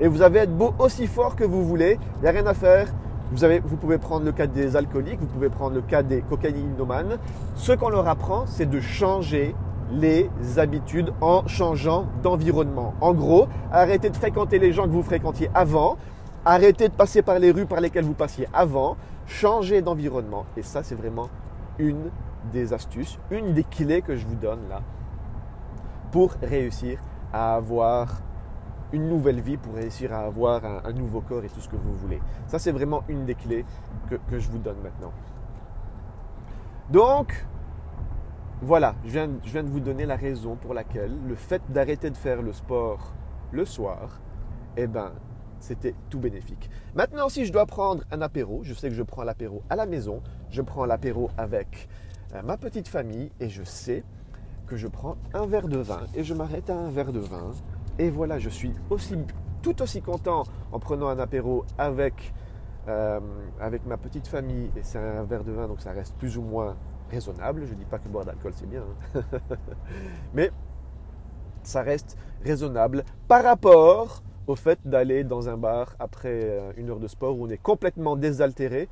Et 0.00 0.08
vous 0.08 0.22
avez 0.22 0.40
être 0.40 0.56
beau 0.56 0.74
aussi 0.80 1.06
fort 1.06 1.36
que 1.36 1.44
vous 1.44 1.64
voulez, 1.64 2.00
il 2.16 2.22
n'y 2.22 2.28
a 2.28 2.32
rien 2.32 2.46
à 2.46 2.54
faire. 2.54 2.88
Vous, 3.32 3.44
avez, 3.44 3.60
vous 3.60 3.76
pouvez 3.76 3.96
prendre 3.96 4.26
le 4.26 4.32
cas 4.32 4.46
des 4.46 4.76
alcooliques, 4.76 5.18
vous 5.18 5.26
pouvez 5.26 5.48
prendre 5.48 5.74
le 5.74 5.80
cas 5.80 6.02
des 6.02 6.20
cocaïnomanes. 6.20 7.16
Ce 7.54 7.72
qu'on 7.72 7.88
leur 7.88 8.06
apprend, 8.06 8.44
c'est 8.46 8.68
de 8.68 8.78
changer 8.78 9.54
les 9.90 10.28
habitudes 10.56 11.14
en 11.22 11.46
changeant 11.46 12.06
d'environnement. 12.22 12.92
En 13.00 13.14
gros, 13.14 13.48
arrêtez 13.72 14.10
de 14.10 14.16
fréquenter 14.16 14.58
les 14.58 14.72
gens 14.72 14.84
que 14.84 14.90
vous 14.90 15.02
fréquentiez 15.02 15.50
avant, 15.54 15.96
arrêtez 16.44 16.88
de 16.88 16.92
passer 16.92 17.22
par 17.22 17.38
les 17.38 17.50
rues 17.50 17.64
par 17.64 17.80
lesquelles 17.80 18.04
vous 18.04 18.12
passiez 18.12 18.48
avant, 18.52 18.98
changez 19.26 19.80
d'environnement. 19.80 20.44
Et 20.58 20.62
ça, 20.62 20.82
c'est 20.82 20.94
vraiment 20.94 21.30
une 21.78 22.10
des 22.52 22.74
astuces, 22.74 23.18
une 23.30 23.54
des 23.54 23.64
clés 23.64 24.02
que 24.02 24.14
je 24.14 24.26
vous 24.26 24.34
donne 24.34 24.60
là 24.68 24.82
pour 26.10 26.34
réussir 26.42 26.98
à 27.32 27.54
avoir 27.54 28.20
une 28.92 29.08
nouvelle 29.08 29.40
vie, 29.40 29.56
pour 29.56 29.74
réussir 29.74 30.12
à 30.12 30.20
avoir 30.20 30.64
un, 30.64 30.92
nouveau 30.92 31.20
corps 31.20 31.44
et 31.44 31.48
tout 31.48 31.60
ce 31.60 31.68
que 31.68 31.76
vous 31.76 31.94
voulez. 31.94 32.20
Ça, 32.46 32.58
c'est 32.58 32.72
vraiment 32.72 33.02
une 33.08 33.24
des 33.24 33.34
clés 33.34 33.64
que, 34.08 34.38
je 34.38 34.48
vous 34.50 34.58
donne 34.58 34.78
maintenant. 34.82 35.12
Donc, 36.90 37.46
voilà, 38.60 38.94
je 39.04 39.10
viens, 39.10 39.62
de 39.62 39.68
vous 39.68 39.80
donner 39.80 40.06
la 40.06 40.16
raison 40.16 40.56
pour 40.56 40.74
laquelle 40.74 41.16
le 41.26 41.34
fait 41.34 41.62
d'arrêter 41.70 42.10
de 42.10 42.16
faire 42.16 42.42
le 42.42 42.52
sport 42.52 43.14
le 43.50 43.64
soir, 43.64 44.20
eh 44.76 44.86
ben, 44.86 45.12
c'était 45.58 45.94
tout 46.10 46.18
bénéfique. 46.18 46.70
Maintenant, 46.94 47.28
si 47.28 47.44
je 47.44 47.52
dois 47.52 47.66
prendre 47.66 48.04
un 48.10 48.20
apéro, 48.20 48.60
je 48.62 48.74
sais 48.74 48.88
que 48.88 48.94
je 48.94 49.02
prends 49.02 49.24
l'apéro 49.24 49.62
à 49.70 49.76
la 49.76 49.86
maison, 49.86 50.22
je 50.50 50.62
prends 50.62 50.84
l'apéro 50.84 51.30
avec 51.36 51.88
euh, 52.34 52.42
ma 52.42 52.56
petite 52.56 52.88
famille 52.88 53.30
et 53.40 53.48
je 53.48 53.62
sais 53.62 54.04
que 54.66 54.76
je 54.76 54.88
prends 54.88 55.16
un 55.34 55.46
verre 55.46 55.68
de 55.68 55.78
vin 55.78 56.00
et 56.14 56.24
je 56.24 56.34
m'arrête 56.34 56.70
à 56.70 56.76
un 56.76 56.90
verre 56.90 57.12
de 57.12 57.20
vin. 57.20 57.52
Et 57.98 58.10
voilà, 58.10 58.38
je 58.38 58.48
suis 58.48 58.72
aussi, 58.90 59.16
tout 59.62 59.82
aussi 59.82 60.00
content 60.00 60.44
en 60.72 60.78
prenant 60.78 61.08
un 61.08 61.18
apéro 61.18 61.64
avec, 61.78 62.32
euh, 62.88 63.20
avec 63.60 63.86
ma 63.86 63.96
petite 63.96 64.26
famille. 64.26 64.70
Et 64.76 64.82
c'est 64.82 64.98
un 64.98 65.24
verre 65.24 65.44
de 65.44 65.52
vin, 65.52 65.68
donc 65.68 65.80
ça 65.80 65.92
reste 65.92 66.14
plus 66.16 66.38
ou 66.38 66.42
moins 66.42 66.76
raisonnable. 67.10 67.64
Je 67.66 67.72
ne 67.72 67.78
dis 67.78 67.84
pas 67.84 67.98
que 67.98 68.08
boire 68.08 68.24
d'alcool, 68.24 68.52
c'est 68.54 68.68
bien. 68.68 68.82
Hein. 69.14 69.22
Mais 70.34 70.50
ça 71.62 71.82
reste 71.82 72.16
raisonnable 72.44 73.04
par 73.28 73.44
rapport 73.44 74.22
au 74.48 74.56
fait 74.56 74.80
d'aller 74.84 75.22
dans 75.22 75.48
un 75.48 75.56
bar 75.56 75.94
après 76.00 76.40
euh, 76.42 76.72
une 76.76 76.90
heure 76.90 76.98
de 76.98 77.06
sport 77.06 77.38
où 77.38 77.46
on 77.46 77.48
est 77.48 77.62
complètement 77.62 78.16
désaltéré 78.16 78.88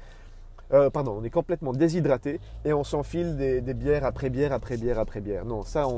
euh, 0.73 0.89
pardon, 0.89 1.17
on 1.21 1.25
est 1.25 1.31
complètement 1.31 1.73
déshydraté 1.73 2.41
et 2.65 2.73
on 2.73 2.85
s'enfile 2.85 3.37
des, 3.37 3.61
bières 3.75 4.05
après 4.05 4.31
bière 4.31 4.53
après 4.53 4.77
bière 4.77 5.01
après 5.01 5.21
bière. 5.21 5.45
Non, 5.45 5.63
ça, 5.63 5.89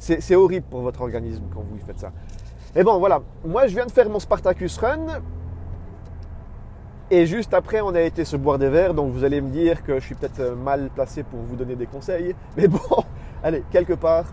c'est 0.00 0.34
horrible 0.34 0.64
pour 0.70 0.80
votre 0.80 1.02
organisme 1.02 1.44
quand 1.52 1.60
vous 1.60 1.78
faites 1.86 1.98
ça. 1.98 2.10
Et 2.74 2.82
bon, 2.82 2.98
voilà. 2.98 3.20
Moi, 3.44 3.66
je 3.66 3.74
viens 3.74 3.84
de 3.84 3.90
faire 3.90 4.08
mon 4.08 4.18
Spartacus 4.18 4.78
Run. 4.78 5.20
Et 7.10 7.26
juste 7.26 7.52
après, 7.52 7.80
on 7.80 7.94
a 7.94 8.00
été 8.00 8.24
se 8.24 8.36
boire 8.36 8.58
des 8.58 8.70
verres. 8.70 8.94
Donc, 8.94 9.12
vous 9.12 9.24
allez 9.24 9.40
me 9.40 9.50
dire 9.50 9.82
que 9.82 9.98
je 9.98 10.04
suis 10.04 10.14
peut-être 10.14 10.40
euh, 10.40 10.54
mal 10.54 10.88
placé 10.94 11.22
pour 11.22 11.40
vous 11.40 11.56
donner 11.56 11.74
des 11.74 11.86
conseils. 11.86 12.34
Mais 12.56 12.66
bon, 12.66 12.78
allez, 13.42 13.62
quelque 13.70 13.94
part. 13.94 14.24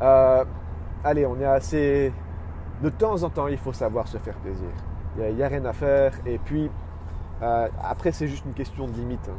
Euh, 0.00 0.44
allez, 1.04 1.24
on 1.24 1.38
est 1.38 1.44
assez. 1.44 2.12
De 2.82 2.88
temps 2.88 3.22
en 3.22 3.30
temps, 3.30 3.46
il 3.46 3.58
faut 3.58 3.72
savoir 3.72 4.08
se 4.08 4.18
faire 4.18 4.34
plaisir. 4.36 4.68
Il 5.18 5.34
n'y 5.34 5.42
a, 5.42 5.48
rien 5.48 5.64
à 5.66 5.72
faire. 5.72 6.14
Et 6.26 6.38
puis, 6.38 6.70
euh, 7.42 7.68
après, 7.84 8.10
c'est 8.10 8.26
juste 8.26 8.44
une 8.46 8.54
question 8.54 8.88
de 8.88 8.92
limite. 8.92 9.28
Hein. 9.28 9.36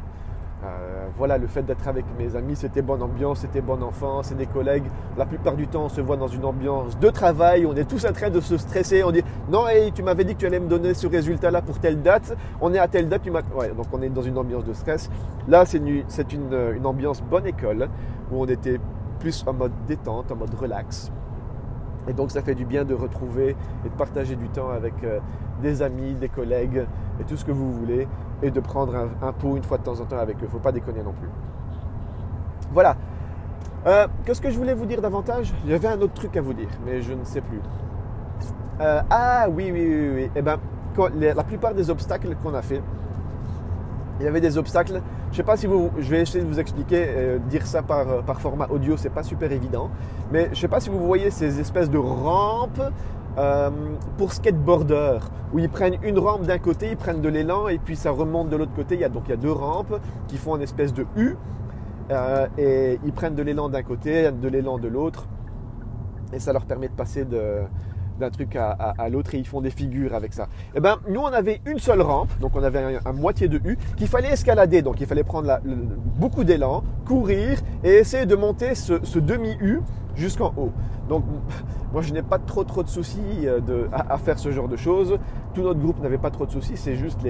Euh, 0.64 1.06
voilà, 1.16 1.38
le 1.38 1.46
fait 1.46 1.62
d'être 1.62 1.86
avec 1.86 2.04
mes 2.18 2.36
amis, 2.36 2.56
c'était 2.56 2.82
bonne 2.82 3.02
ambiance, 3.02 3.40
c'était 3.40 3.60
bon 3.60 3.82
enfant, 3.82 4.22
c'est 4.22 4.36
des 4.36 4.46
collègues. 4.46 4.84
La 5.16 5.26
plupart 5.26 5.54
du 5.54 5.66
temps, 5.68 5.84
on 5.84 5.88
se 5.88 6.00
voit 6.00 6.16
dans 6.16 6.28
une 6.28 6.44
ambiance 6.44 6.98
de 6.98 7.10
travail, 7.10 7.66
on 7.66 7.74
est 7.74 7.84
tous 7.84 8.04
en 8.06 8.12
train 8.12 8.30
de 8.30 8.40
se 8.40 8.56
stresser. 8.56 9.04
On 9.04 9.10
dit 9.10 9.22
Non, 9.50 9.68
hey, 9.68 9.92
tu 9.92 10.02
m'avais 10.02 10.24
dit 10.24 10.34
que 10.34 10.40
tu 10.40 10.46
allais 10.46 10.60
me 10.60 10.68
donner 10.68 10.94
ce 10.94 11.06
résultat-là 11.06 11.62
pour 11.62 11.78
telle 11.78 12.02
date. 12.02 12.36
On 12.60 12.72
est 12.72 12.78
à 12.78 12.88
telle 12.88 13.08
date, 13.08 13.24
donc 13.24 13.86
on 13.92 14.02
est 14.02 14.08
dans 14.08 14.22
une 14.22 14.38
ambiance 14.38 14.64
de 14.64 14.72
stress. 14.72 15.10
Là, 15.48 15.64
c'est 15.66 15.78
une, 15.78 15.88
une, 15.88 16.74
une 16.76 16.86
ambiance 16.86 17.22
bonne 17.22 17.46
école 17.46 17.88
où 18.32 18.42
on 18.42 18.46
était 18.46 18.80
plus 19.20 19.44
en 19.46 19.52
mode 19.52 19.72
détente, 19.86 20.32
en 20.32 20.36
mode 20.36 20.54
relax. 20.54 21.10
Et 22.08 22.12
donc 22.12 22.30
ça 22.30 22.42
fait 22.42 22.54
du 22.54 22.64
bien 22.64 22.84
de 22.84 22.94
retrouver 22.94 23.56
et 23.84 23.88
de 23.88 23.94
partager 23.94 24.36
du 24.36 24.48
temps 24.48 24.70
avec 24.70 24.94
euh, 25.04 25.20
des 25.62 25.82
amis, 25.82 26.14
des 26.14 26.28
collègues 26.28 26.84
et 27.20 27.24
tout 27.24 27.36
ce 27.36 27.44
que 27.44 27.52
vous 27.52 27.72
voulez 27.72 28.06
et 28.42 28.50
de 28.50 28.60
prendre 28.60 28.94
un, 29.22 29.32
pot 29.32 29.56
une 29.56 29.62
fois 29.62 29.78
de 29.78 29.84
temps 29.84 30.00
en 30.00 30.04
temps 30.04 30.18
avec 30.18 30.42
eux. 30.42 30.46
Faut 30.50 30.58
pas 30.58 30.72
déconner 30.72 31.02
non 31.02 31.12
plus. 31.12 31.28
Voilà. 32.72 32.96
Euh, 33.86 34.06
qu'est-ce 34.24 34.40
que 34.40 34.50
je 34.50 34.58
voulais 34.58 34.74
vous 34.74 34.86
dire 34.86 35.00
davantage? 35.00 35.52
J'avais 35.66 35.88
un 35.88 36.00
autre 36.00 36.14
truc 36.14 36.36
à 36.36 36.40
vous 36.40 36.54
dire, 36.54 36.68
mais 36.84 37.02
je 37.02 37.12
ne 37.12 37.24
sais 37.24 37.40
plus. 37.40 37.60
Euh, 38.80 39.00
ah 39.10 39.46
oui, 39.48 39.70
oui, 39.72 39.86
oui, 39.86 40.10
oui. 40.14 40.30
Eh 40.34 40.42
ben, 40.42 40.58
la 41.20 41.44
plupart 41.44 41.74
des 41.74 41.90
obstacles 41.90 42.34
qu'on 42.42 42.54
a 42.54 42.62
fait, 42.62 42.82
il 44.20 44.24
y 44.24 44.28
avait 44.28 44.40
des 44.40 44.58
obstacles. 44.58 45.00
Je 45.34 45.38
sais 45.38 45.42
pas 45.42 45.56
si 45.56 45.66
vous, 45.66 45.90
je 45.98 46.08
vais 46.10 46.20
essayer 46.20 46.44
de 46.44 46.48
vous 46.48 46.60
expliquer, 46.60 47.06
euh, 47.08 47.38
dire 47.50 47.66
ça 47.66 47.82
par, 47.82 48.08
euh, 48.08 48.22
par 48.22 48.40
format 48.40 48.68
audio, 48.70 48.96
c'est 48.96 49.10
pas 49.10 49.24
super 49.24 49.50
évident. 49.50 49.90
Mais 50.30 50.48
je 50.52 50.60
sais 50.60 50.68
pas 50.68 50.78
si 50.78 50.90
vous 50.90 51.04
voyez 51.04 51.32
ces 51.32 51.58
espèces 51.58 51.90
de 51.90 51.98
rampes 51.98 52.80
euh, 53.36 53.68
pour 54.16 54.32
skateboarders, 54.32 55.28
où 55.52 55.58
ils 55.58 55.68
prennent 55.68 55.98
une 56.04 56.20
rampe 56.20 56.42
d'un 56.42 56.60
côté, 56.60 56.90
ils 56.92 56.96
prennent 56.96 57.20
de 57.20 57.28
l'élan 57.28 57.66
et 57.66 57.78
puis 57.78 57.96
ça 57.96 58.12
remonte 58.12 58.48
de 58.48 58.54
l'autre 58.54 58.74
côté. 58.76 58.94
Il 58.94 59.00
y 59.00 59.04
a, 59.04 59.08
donc 59.08 59.24
il 59.26 59.30
y 59.30 59.34
a 59.34 59.36
deux 59.36 59.50
rampes 59.50 60.00
qui 60.28 60.36
font 60.36 60.54
une 60.54 60.62
espèce 60.62 60.94
de 60.94 61.04
U. 61.16 61.34
et 62.56 63.00
ils 63.04 63.12
prennent 63.12 63.34
de 63.34 63.42
l'élan 63.42 63.68
d'un 63.68 63.82
côté, 63.82 64.30
de 64.30 64.48
l'élan 64.48 64.78
de 64.78 64.86
l'autre. 64.86 65.26
Et 66.32 66.38
ça 66.38 66.52
leur 66.52 66.64
permet 66.64 66.86
de 66.86 66.94
passer 66.94 67.24
de, 67.24 67.62
d'un 68.18 68.30
truc 68.30 68.56
à, 68.56 69.08
l'autre 69.08 69.34
et 69.34 69.38
ils 69.38 69.46
font 69.46 69.60
des 69.60 69.70
figures 69.70 70.14
avec 70.14 70.32
ça. 70.32 70.48
Eh 70.74 70.80
ben, 70.80 70.98
nous, 71.08 71.20
on 71.20 71.26
avait 71.32 71.60
une 71.66 71.78
seule 71.78 72.00
rampe, 72.00 72.30
donc 72.40 72.52
on 72.54 72.62
avait 72.62 72.98
un, 73.04 73.12
moitié 73.12 73.48
de 73.48 73.58
U 73.64 73.76
qu'il 73.96 74.08
fallait 74.08 74.32
escalader. 74.32 74.82
Donc 74.82 75.00
il 75.00 75.06
fallait 75.06 75.24
prendre 75.24 75.58
beaucoup 76.16 76.44
d'élan, 76.44 76.82
courir 77.06 77.58
et 77.82 77.90
essayer 77.90 78.26
de 78.26 78.36
monter 78.36 78.74
ce, 78.74 79.18
demi-U 79.18 79.80
jusqu'en 80.14 80.52
haut. 80.56 80.72
Donc 81.08 81.24
moi, 81.92 82.02
je 82.02 82.12
n'ai 82.12 82.22
pas 82.22 82.38
trop 82.38 82.64
trop 82.64 82.82
de 82.82 82.88
soucis 82.88 83.20
euh, 83.44 83.88
à, 83.92 84.18
faire 84.18 84.38
ce 84.38 84.50
genre 84.50 84.68
de 84.68 84.76
choses. 84.76 85.18
Tout 85.54 85.62
notre 85.62 85.80
groupe 85.80 86.00
n'avait 86.00 86.18
pas 86.18 86.30
trop 86.30 86.46
de 86.46 86.50
soucis. 86.50 86.76
C'est 86.76 86.96
juste 86.96 87.20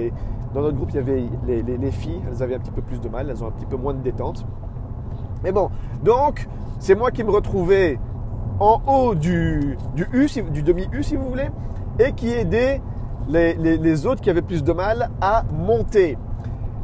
dans 0.53 0.61
notre 0.61 0.77
groupe, 0.77 0.89
il 0.91 0.95
y 0.95 0.99
avait 0.99 1.23
les, 1.45 1.61
les 1.61 1.91
filles, 1.91 2.21
elles 2.29 2.41
avaient 2.41 2.55
un 2.55 2.59
petit 2.59 2.71
peu 2.71 2.81
plus 2.81 3.01
de 3.01 3.09
mal, 3.09 3.29
elles 3.29 3.43
ont 3.43 3.47
un 3.47 3.51
petit 3.51 3.65
peu 3.65 3.77
moins 3.77 3.93
de 3.93 4.01
détente. 4.01 4.45
Mais 5.43 5.51
bon, 5.51 5.69
donc 6.03 6.47
c'est 6.79 6.95
moi 6.95 7.11
qui 7.11 7.23
me 7.23 7.31
retrouvais 7.31 7.99
en 8.59 8.81
haut 8.87 9.15
du, 9.15 9.77
du 9.95 10.07
U, 10.13 10.27
du 10.51 10.63
demi-U 10.63 11.03
si 11.03 11.15
vous 11.15 11.27
voulez, 11.27 11.49
et 11.99 12.11
qui 12.13 12.29
aidait 12.29 12.81
les, 13.27 14.05
autres 14.05 14.21
qui 14.21 14.29
avaient 14.29 14.41
plus 14.41 14.63
de 14.63 14.73
mal 14.73 15.09
à 15.21 15.43
monter. 15.51 16.17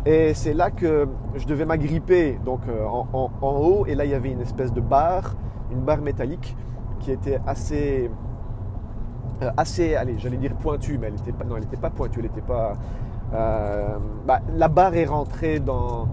Et 0.06 0.34
c'est 0.34 0.54
là 0.54 0.72
que 0.72 1.08
je 1.36 1.46
devais 1.46 1.66
m'agripper 1.66 2.40
donc 2.44 2.62
euh, 2.68 2.86
en, 2.88 3.30
haut. 3.42 3.86
Et 3.86 3.96
là, 3.96 4.06
il 4.06 4.12
y 4.12 4.16
avait 4.16 4.32
une 4.32 4.42
espèce 4.42 4.74
de 4.74 4.82
barre, 4.82 5.36
une 5.72 5.82
barre 5.82 6.02
métallique 6.02 6.56
qui 7.00 7.12
était 7.12 7.40
assez, 7.46 8.10
euh, 9.44 9.52
assez, 9.58 9.96
allez, 9.96 10.18
j'allais 10.18 10.38
dire 10.38 10.56
pointue, 10.56 10.98
mais 10.98 11.08
elle 11.08 11.14
n'était 11.14 11.32
pas, 11.32 11.46
non, 11.46 11.56
elle 11.56 11.64
n'était 11.64 11.78
pas 11.78 11.92
pointue, 11.92 12.20
elle 12.20 12.26
n'était 12.26 12.42
pas. 12.42 12.74
Euh, 13.34 13.98
bah, 14.26 14.42
la 14.56 14.68
barre 14.68 14.96
est 14.96 15.06
rentrée 15.06 15.60
dans, 15.60 16.08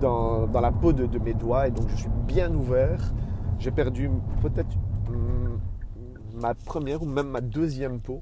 dans, 0.00 0.46
dans 0.46 0.60
la 0.60 0.72
peau 0.72 0.92
de, 0.92 1.18
mes 1.18 1.34
doigts 1.34 1.68
et 1.68 1.70
donc 1.70 1.88
je 1.88 1.96
suis 1.96 2.10
bien 2.26 2.52
ouvert. 2.54 3.12
J'ai 3.60 3.70
perdu 3.70 4.10
peut-être 4.42 4.74
hmm, 5.08 6.40
ma 6.40 6.54
première 6.54 7.02
ou 7.02 7.06
même 7.06 7.28
ma 7.28 7.40
deuxième 7.40 8.00
peau 8.00 8.20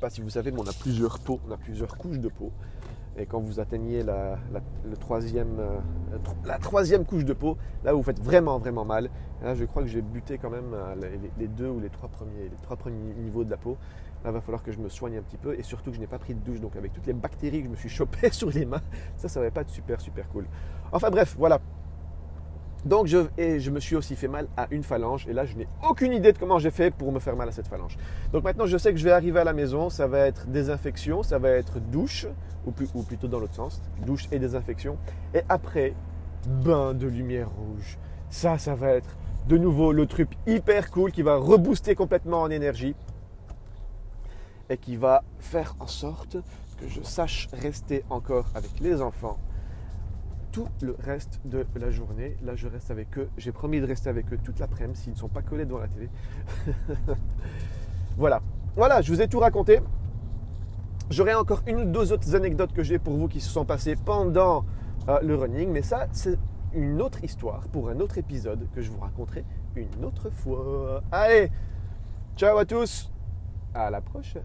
sais 0.00 0.06
pas 0.06 0.10
si 0.10 0.22
vous 0.22 0.30
savez, 0.30 0.50
mais 0.50 0.60
on 0.60 0.66
a 0.66 0.72
plusieurs 0.72 1.18
peaux, 1.18 1.40
on 1.46 1.52
a 1.52 1.58
plusieurs 1.58 1.98
couches 1.98 2.18
de 2.18 2.28
peau. 2.28 2.50
Et 3.18 3.26
quand 3.26 3.40
vous 3.40 3.60
atteignez 3.60 4.02
la, 4.02 4.38
troisième, 4.98 5.58
euh, 5.58 5.78
la 6.46 6.58
troisième 6.58 7.04
couche 7.04 7.26
de 7.26 7.34
peau, 7.34 7.58
là 7.84 7.92
vous 7.92 8.02
faites 8.02 8.20
vraiment 8.20 8.58
vraiment 8.58 8.84
mal. 8.86 9.10
là 9.42 9.54
je 9.54 9.64
crois 9.64 9.82
que 9.82 9.88
j'ai 9.88 10.00
buté 10.00 10.38
quand 10.38 10.48
même 10.48 10.72
euh, 10.72 10.94
les, 11.38 11.48
deux 11.48 11.68
ou 11.68 11.80
les 11.80 11.90
trois 11.90 12.08
premiers, 12.08 12.44
les 12.44 12.56
trois 12.62 12.76
premiers 12.76 13.14
niveaux 13.14 13.44
de 13.44 13.50
la 13.50 13.58
peau. 13.58 13.76
Là 14.24 14.30
va 14.30 14.40
falloir 14.40 14.62
que 14.62 14.72
je 14.72 14.78
me 14.78 14.88
soigne 14.88 15.18
un 15.18 15.22
petit 15.22 15.38
peu 15.38 15.58
et 15.58 15.62
surtout 15.62 15.90
que 15.90 15.96
je 15.96 16.00
n'ai 16.00 16.06
pas 16.06 16.18
pris 16.18 16.34
de 16.34 16.40
douche. 16.40 16.60
Donc 16.60 16.76
avec 16.76 16.94
toutes 16.94 17.06
les 17.06 17.12
bactéries 17.12 17.58
que 17.58 17.66
je 17.66 17.70
me 17.70 17.76
suis 17.76 17.88
chopé 17.98 18.30
sur 18.30 18.48
les 18.50 18.64
mains, 18.64 18.82
ça 19.16 19.28
ça 19.28 19.40
va 19.40 19.50
pas 19.50 19.62
être 19.62 19.70
super 19.70 20.00
super 20.00 20.26
cool. 20.30 20.46
Enfin 20.92 21.10
bref, 21.10 21.34
voilà. 21.36 21.60
Donc 22.84 23.06
je, 23.06 23.18
et 23.36 23.60
je 23.60 23.70
me 23.70 23.78
suis 23.78 23.94
aussi 23.94 24.16
fait 24.16 24.28
mal 24.28 24.48
à 24.56 24.66
une 24.70 24.82
phalange 24.82 25.26
et 25.28 25.34
là 25.34 25.44
je 25.44 25.54
n'ai 25.54 25.68
aucune 25.86 26.12
idée 26.12 26.32
de 26.32 26.38
comment 26.38 26.58
j'ai 26.58 26.70
fait 26.70 26.90
pour 26.90 27.12
me 27.12 27.18
faire 27.18 27.36
mal 27.36 27.48
à 27.48 27.52
cette 27.52 27.68
phalange. 27.68 27.98
Donc 28.32 28.44
maintenant 28.44 28.66
je 28.66 28.78
sais 28.78 28.92
que 28.92 28.98
je 28.98 29.04
vais 29.04 29.12
arriver 29.12 29.40
à 29.40 29.44
la 29.44 29.52
maison, 29.52 29.90
ça 29.90 30.06
va 30.06 30.20
être 30.20 30.46
désinfection, 30.46 31.22
ça 31.22 31.38
va 31.38 31.50
être 31.50 31.78
douche, 31.78 32.26
ou, 32.66 32.72
ou 32.94 33.02
plutôt 33.02 33.28
dans 33.28 33.38
l'autre 33.38 33.54
sens, 33.54 33.82
douche 34.06 34.26
et 34.32 34.38
désinfection. 34.38 34.96
Et 35.34 35.42
après, 35.48 35.94
bain 36.46 36.94
de 36.94 37.06
lumière 37.06 37.50
rouge. 37.50 37.98
Ça, 38.30 38.58
ça 38.58 38.74
va 38.74 38.90
être 38.92 39.16
de 39.48 39.58
nouveau 39.58 39.92
le 39.92 40.06
truc 40.06 40.30
hyper 40.46 40.90
cool 40.90 41.12
qui 41.12 41.22
va 41.22 41.36
rebooster 41.36 41.94
complètement 41.94 42.42
en 42.42 42.50
énergie 42.50 42.94
et 44.68 44.76
qui 44.76 44.96
va 44.96 45.24
faire 45.38 45.74
en 45.80 45.86
sorte 45.86 46.36
que 46.78 46.88
je 46.88 47.02
sache 47.02 47.48
rester 47.52 48.04
encore 48.08 48.46
avec 48.54 48.80
les 48.80 49.02
enfants 49.02 49.38
tout 50.52 50.68
le 50.82 50.96
reste 51.04 51.40
de 51.44 51.64
la 51.76 51.90
journée. 51.90 52.36
Là, 52.42 52.54
je 52.56 52.68
reste 52.68 52.90
avec 52.90 53.18
eux. 53.18 53.28
J'ai 53.36 53.52
promis 53.52 53.80
de 53.80 53.86
rester 53.86 54.08
avec 54.08 54.32
eux 54.32 54.38
toute 54.42 54.58
l'après-midi 54.58 55.00
s'ils 55.00 55.12
ne 55.12 55.18
sont 55.18 55.28
pas 55.28 55.42
collés 55.42 55.64
devant 55.64 55.80
la 55.80 55.88
télé. 55.88 56.08
voilà. 58.16 58.40
Voilà, 58.76 59.00
je 59.02 59.12
vous 59.12 59.20
ai 59.20 59.28
tout 59.28 59.40
raconté. 59.40 59.80
J'aurai 61.10 61.34
encore 61.34 61.62
une 61.66 61.80
ou 61.80 61.84
deux 61.86 62.12
autres 62.12 62.34
anecdotes 62.36 62.72
que 62.72 62.84
j'ai 62.84 62.98
pour 62.98 63.14
vous 63.16 63.26
qui 63.26 63.40
se 63.40 63.50
sont 63.50 63.64
passées 63.64 63.96
pendant 63.96 64.64
euh, 65.08 65.18
le 65.22 65.34
running, 65.34 65.70
mais 65.70 65.82
ça, 65.82 66.06
c'est 66.12 66.38
une 66.72 67.02
autre 67.02 67.24
histoire 67.24 67.66
pour 67.68 67.88
un 67.88 67.98
autre 67.98 68.18
épisode 68.18 68.68
que 68.72 68.80
je 68.80 68.90
vous 68.90 69.00
raconterai 69.00 69.44
une 69.74 70.04
autre 70.04 70.30
fois. 70.30 71.02
Allez, 71.10 71.50
ciao 72.36 72.56
à 72.58 72.64
tous, 72.64 73.10
à 73.74 73.90
la 73.90 74.00
prochaine. 74.00 74.42